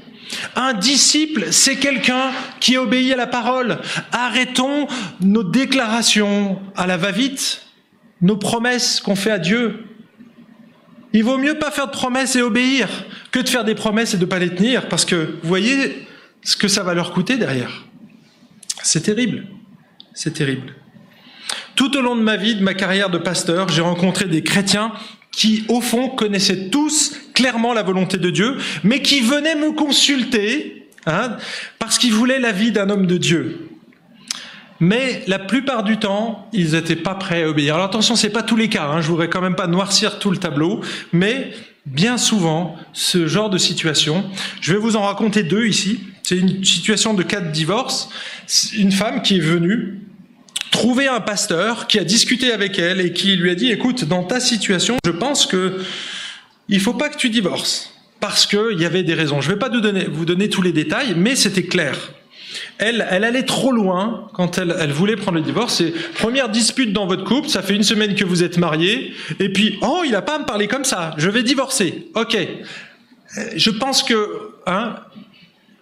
[0.55, 3.79] Un disciple, c'est quelqu'un qui obéit à la parole.
[4.11, 4.87] Arrêtons
[5.21, 7.65] nos déclarations à la va-vite,
[8.21, 9.85] nos promesses qu'on fait à Dieu.
[11.13, 12.87] Il vaut mieux pas faire de promesses et obéir
[13.31, 16.07] que de faire des promesses et de pas les tenir, parce que vous voyez
[16.43, 17.85] ce que ça va leur coûter derrière.
[18.83, 19.47] C'est terrible.
[20.13, 20.75] C'est terrible.
[21.75, 24.91] Tout au long de ma vie, de ma carrière de pasteur, j'ai rencontré des chrétiens
[25.31, 30.87] qui, au fond, connaissaient tous clairement la volonté de Dieu, mais qui venaient me consulter
[31.05, 31.37] hein,
[31.77, 33.69] parce qu'ils voulaient la vie d'un homme de Dieu.
[34.79, 37.75] Mais la plupart du temps, ils n'étaient pas prêts à obéir.
[37.75, 38.85] Alors attention, c'est pas tous les cas.
[38.85, 41.51] Hein, je voudrais quand même pas noircir tout le tableau, mais
[41.85, 44.23] bien souvent, ce genre de situation,
[44.61, 45.99] je vais vous en raconter deux ici.
[46.23, 48.09] C'est une situation de cas de divorce.
[48.73, 49.99] Une femme qui est venue
[50.71, 54.23] trouver un pasteur qui a discuté avec elle et qui lui a dit "Écoute, dans
[54.23, 55.79] ta situation, je pense que
[56.67, 59.41] il faut pas que tu divorces." parce qu'il y avait des raisons.
[59.41, 61.95] Je ne vais pas vous donner, tous les détails, mais c'était clair.
[62.77, 65.75] Elle, elle allait trop loin quand elle, elle voulait prendre le divorce.
[65.75, 69.49] C'est première dispute dans votre couple, ça fait une semaine que vous êtes mariés, et
[69.49, 72.07] puis oh, il a pas à me parler comme ça, je vais divorcer.
[72.15, 72.37] Ok.
[73.55, 74.95] Je pense que hein,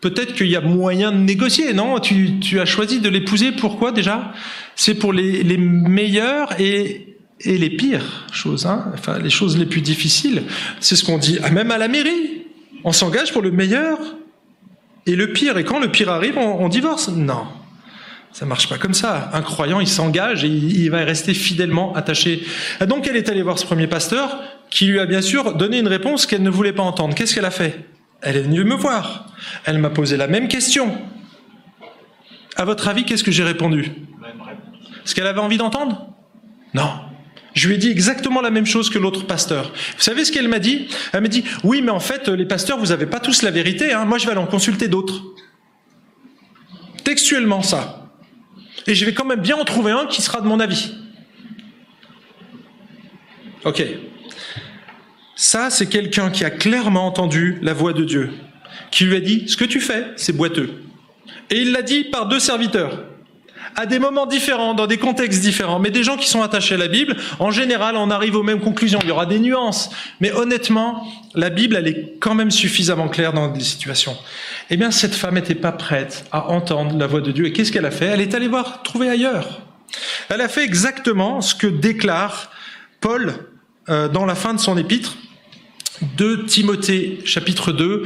[0.01, 1.99] peut-être qu'il y a moyen de négocier, non?
[1.99, 4.33] Tu, as choisi de l'épouser, pourquoi déjà?
[4.75, 9.65] C'est pour les, les meilleures et et les pires choses, hein, enfin les choses les
[9.65, 10.43] plus difficiles.
[10.79, 12.45] C'est ce qu'on dit, ah, même à la mairie.
[12.83, 13.97] On s'engage pour le meilleur
[15.05, 15.57] et le pire.
[15.57, 17.47] Et quand le pire arrive, on, divorce Non,
[18.31, 19.29] ça marche pas comme ça.
[19.33, 22.43] Un croyant, il s'engage et il, va rester fidèlement attaché.
[22.87, 24.39] Donc elle est allée voir ce premier pasteur
[24.69, 27.15] qui lui a bien sûr donné une réponse qu'elle ne voulait pas entendre.
[27.15, 27.85] Qu'est-ce qu'elle a fait?
[28.21, 29.27] Elle est venue me voir.
[29.65, 30.97] Elle m'a posé la même question.
[32.55, 33.91] À votre avis, qu'est-ce que j'ai répondu?
[35.05, 36.13] Ce qu'elle avait envie d'entendre?
[36.73, 36.89] Non.
[37.53, 39.71] Je lui ai dit exactement la même chose que l'autre pasteur.
[39.95, 40.89] Vous savez ce qu'elle m'a dit?
[41.13, 43.93] Elle m'a dit Oui, mais en fait, les pasteurs, vous n'avez pas tous la vérité.
[43.93, 44.05] Hein.
[44.05, 45.23] Moi, je vais aller en consulter d'autres.
[47.03, 48.11] Textuellement, ça.
[48.85, 50.93] Et je vais quand même bien en trouver un qui sera de mon avis.
[53.65, 53.83] Ok.
[55.37, 58.31] Ça, c'est quelqu'un qui a clairement entendu la voix de Dieu,
[58.89, 60.81] qui lui a dit Ce que tu fais, c'est boiteux.
[61.51, 63.03] Et il l'a dit par deux serviteurs
[63.75, 66.79] à des moments différents, dans des contextes différents, mais des gens qui sont attachés à
[66.79, 68.97] la Bible, en général, on arrive aux mêmes conclusions.
[69.03, 73.33] Il y aura des nuances, mais honnêtement, la Bible, elle est quand même suffisamment claire
[73.33, 74.17] dans des situations.
[74.71, 77.45] Eh bien, cette femme n'était pas prête à entendre la voix de Dieu.
[77.45, 78.05] Et qu'est-ce qu'elle a fait?
[78.05, 79.61] Elle est allée voir, trouver ailleurs.
[80.29, 82.49] Elle a fait exactement ce que déclare
[82.99, 83.35] Paul
[83.89, 85.17] euh, dans la fin de son épître,
[86.17, 88.03] de Timothée chapitre 2,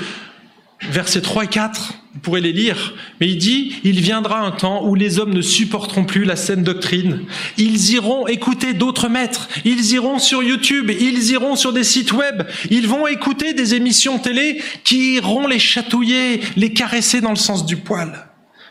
[0.90, 4.86] versets 3 et 4, vous pourrez les lire, mais il dit, il viendra un temps
[4.86, 7.22] où les hommes ne supporteront plus la saine doctrine.
[7.58, 12.44] Ils iront écouter d'autres maîtres, ils iront sur YouTube, ils iront sur des sites web,
[12.70, 17.66] ils vont écouter des émissions télé qui iront les chatouiller, les caresser dans le sens
[17.66, 18.28] du poil.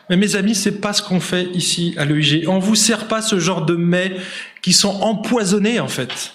[0.09, 2.45] Mais mes amis, c'est pas ce qu'on fait ici à l'EIG.
[2.47, 4.17] On vous sert pas ce genre de mets
[4.61, 6.33] qui sont empoisonnés, en fait.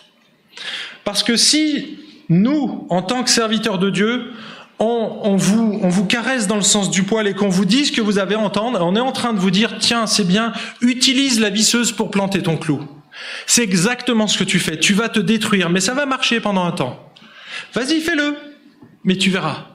[1.05, 1.99] Parce que si
[2.29, 4.33] nous, en tant que serviteurs de Dieu,
[4.79, 8.19] on, vous, vous caresse dans le sens du poil et qu'on vous dise que vous
[8.19, 10.53] avez à entendre, on est en train de vous dire, tiens, c'est bien,
[10.83, 12.87] utilise la visseuse pour planter ton clou.
[13.47, 14.79] C'est exactement ce que tu fais.
[14.79, 17.11] Tu vas te détruire, mais ça va marcher pendant un temps.
[17.73, 18.37] Vas-y, fais-le.
[19.05, 19.69] Mais tu verras.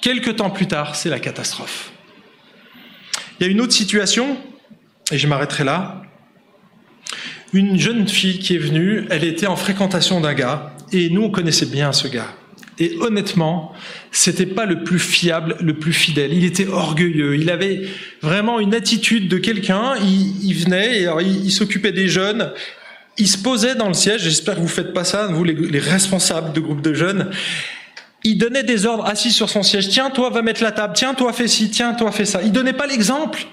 [0.00, 1.90] Quelque temps plus tard, c'est la catastrophe.
[3.38, 4.36] Il y a une autre situation,
[5.10, 6.02] et je m'arrêterai là.
[7.52, 11.30] Une jeune fille qui est venue, elle était en fréquentation d'un gars, et nous, on
[11.30, 12.34] connaissait bien ce gars.
[12.78, 13.72] Et honnêtement,
[14.10, 16.32] c'était pas le plus fiable, le plus fidèle.
[16.32, 17.36] Il était orgueilleux.
[17.36, 17.82] Il avait
[18.22, 19.94] vraiment une attitude de quelqu'un.
[20.00, 22.52] Il, venait, alors il, s'occupait des jeunes.
[23.18, 24.22] Il se posait dans le siège.
[24.22, 27.30] J'espère que vous faites pas ça, vous les, responsables de groupes de jeunes.
[28.24, 29.90] Il donnait des ordres assis sur son siège.
[29.90, 30.94] Tiens, toi, va mettre la table.
[30.96, 31.68] Tiens, toi, fais ci.
[31.68, 32.40] Tiens, toi, fais ça.
[32.42, 33.46] Il donnait pas l'exemple.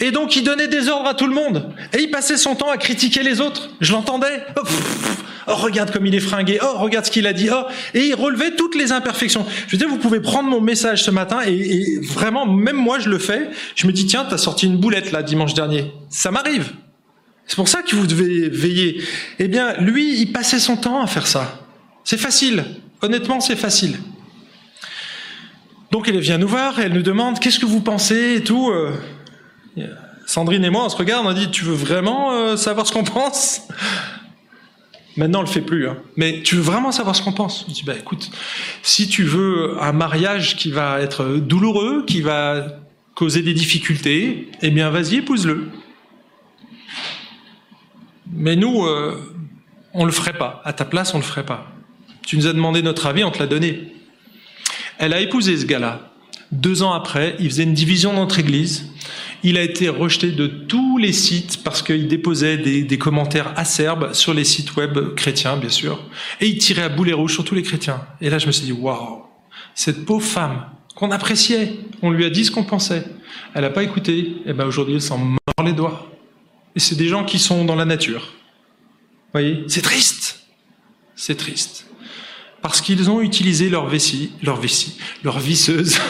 [0.00, 1.72] Et donc, il donnait des ordres à tout le monde.
[1.96, 3.70] Et il passait son temps à critiquer les autres.
[3.80, 4.42] Je l'entendais.
[4.56, 4.62] Oh,
[5.50, 6.58] Oh, regarde comme il est fringué.
[6.62, 7.48] Oh, regarde ce qu'il a dit.
[7.52, 9.44] Oh, et il relevait toutes les imperfections.
[9.66, 13.08] Je veux dire, vous pouvez prendre mon message ce matin et, vraiment, même moi, je
[13.08, 13.50] le fais.
[13.74, 15.92] Je me dis, tiens, t'as sorti une boulette là dimanche dernier.
[16.08, 16.72] Ça m'arrive.
[17.46, 19.02] C'est pour ça que vous devez veiller.
[19.38, 21.66] Eh bien, lui, il passait son temps à faire ça.
[22.04, 22.64] C'est facile.
[23.02, 23.96] Honnêtement, c'est facile.
[25.90, 28.70] Donc, elle vient nous voir et elle nous demande qu'est-ce que vous pensez et tout.
[28.70, 28.92] Euh,
[30.26, 33.02] Sandrine et moi, on se regarde, on dit, tu veux vraiment euh, savoir ce qu'on
[33.02, 33.62] pense?
[35.16, 35.88] Maintenant, on le fait plus.
[35.88, 35.96] Hein.
[36.16, 37.66] Mais tu veux vraiment savoir ce qu'on pense?
[37.68, 38.30] Je dis, bah écoute,
[38.82, 42.78] si tu veux un mariage qui va être douloureux, qui va
[43.14, 45.68] causer des difficultés, eh bien, vas-y, épouse-le.
[48.32, 49.34] Mais nous, euh,
[49.92, 50.62] on le ferait pas.
[50.64, 51.66] À ta place, on le ferait pas.
[52.24, 53.92] Tu nous as demandé notre avis, on te l'a donné.
[54.98, 56.09] Elle a épousé ce gars-là.
[56.52, 58.86] Deux ans après, il faisait une division dans notre église.
[59.42, 64.34] Il a été rejeté de tous les sites parce qu'il déposait des, commentaires acerbes sur
[64.34, 66.04] les sites web chrétiens, bien sûr.
[66.40, 68.04] Et il tirait à boulet rouge sur tous les chrétiens.
[68.20, 69.22] Et là, je me suis dit, waouh,
[69.74, 73.04] cette pauvre femme qu'on appréciait, on lui a dit ce qu'on pensait.
[73.54, 74.36] Elle n'a pas écouté.
[74.44, 76.10] Et ben aujourd'hui, elle s'en mord les doigts.
[76.74, 78.20] Et c'est des gens qui sont dans la nature.
[78.20, 79.64] Vous voyez?
[79.68, 80.40] C'est triste.
[81.14, 81.89] C'est triste.
[82.62, 85.98] Parce qu'ils ont utilisé leur vessie, leur vessie, leur visseuse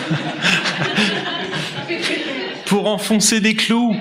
[2.66, 3.96] pour enfoncer des clous.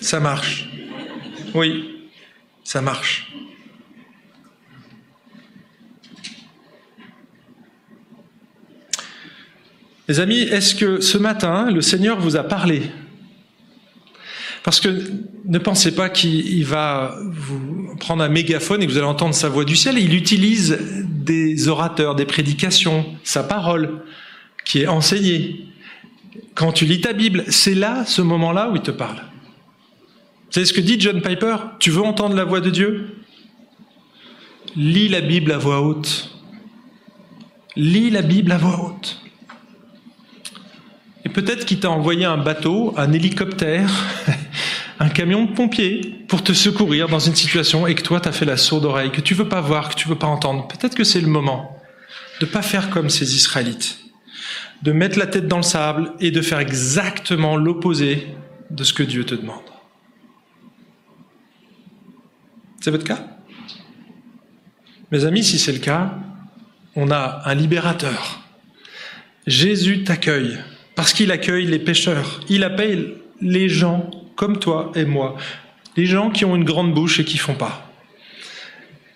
[0.00, 0.68] Ça marche.
[1.54, 2.08] Oui,
[2.64, 3.30] ça marche.
[10.08, 12.90] Les amis, est-ce que ce matin, le Seigneur vous a parlé?
[14.68, 15.02] Parce que
[15.46, 19.48] ne pensez pas qu'il va vous prendre un mégaphone et que vous allez entendre sa
[19.48, 19.96] voix du ciel.
[19.96, 24.02] Il utilise des orateurs, des prédications, sa parole
[24.66, 25.64] qui est enseignée.
[26.54, 29.22] Quand tu lis ta Bible, c'est là, ce moment-là où il te parle.
[30.50, 31.56] Savez ce que dit John Piper?
[31.78, 33.16] Tu veux entendre la voix de Dieu?
[34.76, 36.30] Lis la Bible à voix haute.
[37.74, 39.18] Lis la Bible à voix haute.
[41.28, 43.90] Peut-être qu'il t'a envoyé un bateau, un hélicoptère,
[45.00, 48.44] un camion de pompiers pour te secourir dans une situation et que toi t'as fait
[48.44, 50.68] la sourde oreille, que tu veux pas voir, que tu veux pas entendre.
[50.68, 51.80] Peut-être que c'est le moment
[52.40, 53.98] de pas faire comme ces Israélites,
[54.82, 58.28] de mettre la tête dans le sable et de faire exactement l'opposé
[58.70, 59.62] de ce que Dieu te demande.
[62.80, 63.26] C'est votre cas?
[65.10, 66.14] Mes amis, si c'est le cas,
[66.94, 68.40] on a un libérateur.
[69.46, 70.58] Jésus t'accueille
[70.98, 72.40] parce qu'il accueille les pécheurs.
[72.48, 75.36] Il appelle les gens comme toi et moi,
[75.96, 77.88] les gens qui ont une grande bouche et qui font pas.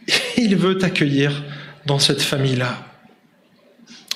[0.36, 1.42] Il veut t'accueillir
[1.84, 2.86] dans cette famille-là.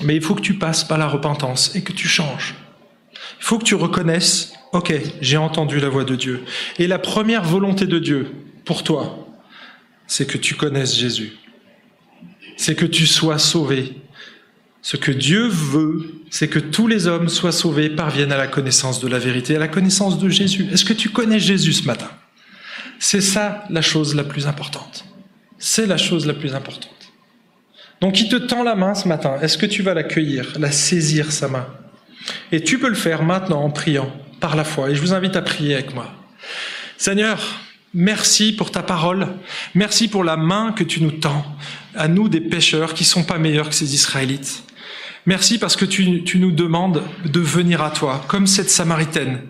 [0.01, 2.55] Mais il faut que tu passes par la repentance et que tu changes.
[3.41, 6.45] Il faut que tu reconnaisses, ok, j'ai entendu la voix de Dieu.
[6.79, 8.31] Et la première volonté de Dieu
[8.65, 9.27] pour toi,
[10.07, 11.33] c'est que tu connaisses Jésus.
[12.57, 13.97] C'est que tu sois sauvé
[14.87, 19.01] ce que Dieu veut, c'est que tous les hommes soient sauvés, parviennent à la connaissance
[19.01, 20.69] de la vérité, à la connaissance de Jésus.
[20.73, 22.09] Est-ce que tu connais Jésus ce matin?
[23.01, 25.05] C'est ça la chose la plus importante.
[25.59, 27.11] C'est la chose la plus importante.
[28.01, 29.41] Donc il te tend la main ce matin.
[29.43, 31.67] Est-ce que tu vas l'accueillir, la saisir sa main?
[32.53, 34.91] Et tu peux le faire maintenant en priant, par la foi.
[34.91, 36.13] Et je vous invite à prier avec moi.
[36.97, 37.61] Seigneur,
[37.93, 39.27] merci pour ta parole.
[39.75, 41.45] Merci pour la main que tu nous tends
[41.97, 44.63] à nous des pécheurs qui sont pas meilleurs que ces Israélites.
[45.27, 49.41] Merci parce que tu, nous demandes de venir à toi, comme cette Samaritaine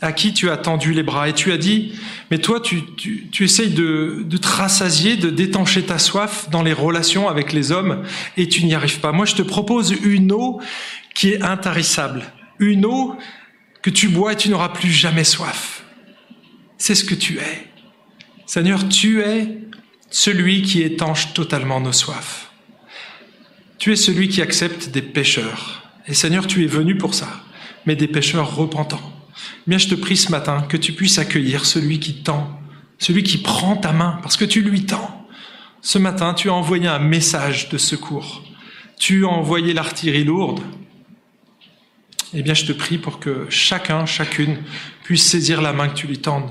[0.00, 1.92] à qui tu as tendu les bras et tu as dit,
[2.30, 6.72] mais toi tu, tu, essayes de, de te rassasier, de détancher ta soif dans les
[6.72, 8.04] relations avec les hommes
[8.36, 9.10] et tu n'y arrives pas.
[9.10, 10.60] Moi je te propose une eau
[11.14, 12.22] qui est intarissable,
[12.60, 13.16] une eau
[13.82, 15.82] que tu bois et tu n'auras plus jamais soif.
[16.76, 17.66] C'est ce que tu es.
[18.46, 19.58] Seigneur, tu es
[20.10, 22.47] celui qui étanche totalement nos soifs.
[23.78, 25.88] Tu es celui qui accepte des pécheurs.
[26.08, 27.28] Et Seigneur, tu es venu pour ça,
[27.86, 29.12] mais des pécheurs repentants.
[29.68, 32.60] Bien, je te prie ce matin que tu puisses accueillir celui qui tend,
[32.98, 35.28] celui qui prend ta main, parce que tu lui tends.
[35.80, 38.42] Ce matin, tu as envoyé un message de secours.
[38.98, 40.60] Tu as envoyé l'artillerie lourde.
[42.34, 44.58] Eh bien, je te prie pour que chacun, chacune
[45.04, 46.50] puisse saisir la main que tu lui tendes.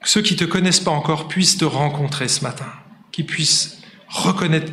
[0.00, 2.72] Que ceux qui ne te connaissent pas encore puissent te rencontrer ce matin,
[3.12, 4.72] qu'ils puissent reconnaître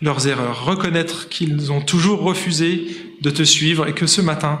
[0.00, 2.86] leurs erreurs, reconnaître qu'ils ont toujours refusé
[3.20, 4.60] de te suivre et que ce matin,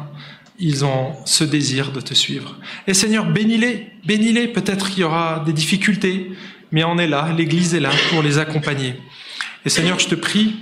[0.58, 2.56] ils ont ce désir de te suivre.
[2.86, 6.32] Et Seigneur, bénis-les, bénis-les, peut-être qu'il y aura des difficultés,
[6.72, 8.94] mais on est là, l'Église est là pour les accompagner.
[9.64, 10.56] Et Seigneur, je te prie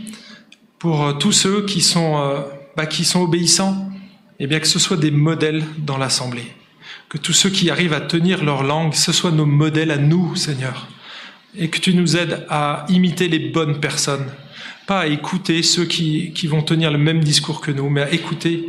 [0.79, 2.43] pour euh, tous ceux qui sont, euh,
[2.77, 3.91] bah, qui sont obéissants,
[4.39, 6.47] et eh bien que ce soit des modèles dans l'Assemblée.
[7.09, 10.37] Que tous ceux qui arrivent à tenir leur langue, ce soient nos modèles à nous,
[10.37, 10.89] Seigneur.
[11.57, 14.27] Et que tu nous aides à imiter les bonnes personnes,
[14.87, 18.67] pas à écouter ceux qui, vont tenir le même discours que nous, mais à écouter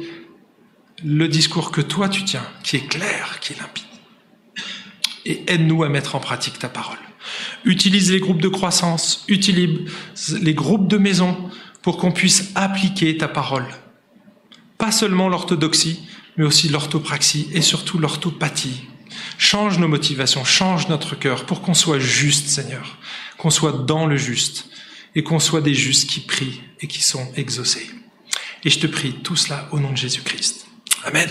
[1.05, 3.83] le discours que toi tu tiens, qui est clair, qui est limpide.
[5.25, 6.97] Et aide-nous à mettre en pratique ta parole.
[7.65, 9.91] Utilise les groupes de croissance, utilise
[10.41, 11.37] les groupes de maison
[11.81, 13.67] pour qu'on puisse appliquer ta parole.
[14.77, 15.99] Pas seulement l'orthodoxie,
[16.37, 18.85] mais aussi l'orthopraxie et surtout l'orthopathie.
[19.37, 22.97] Change nos motivations, change notre cœur pour qu'on soit juste, Seigneur,
[23.37, 24.69] qu'on soit dans le juste,
[25.17, 27.89] et qu'on soit des justes qui prient et qui sont exaucés.
[28.63, 30.67] Et je te prie tout cela au nom de Jésus-Christ.
[31.03, 31.27] Amen.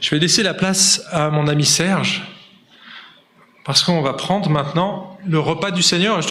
[0.00, 2.22] Je vais laisser la place à mon ami Serge,
[3.66, 6.22] parce qu'on va prendre maintenant le repas du Seigneur.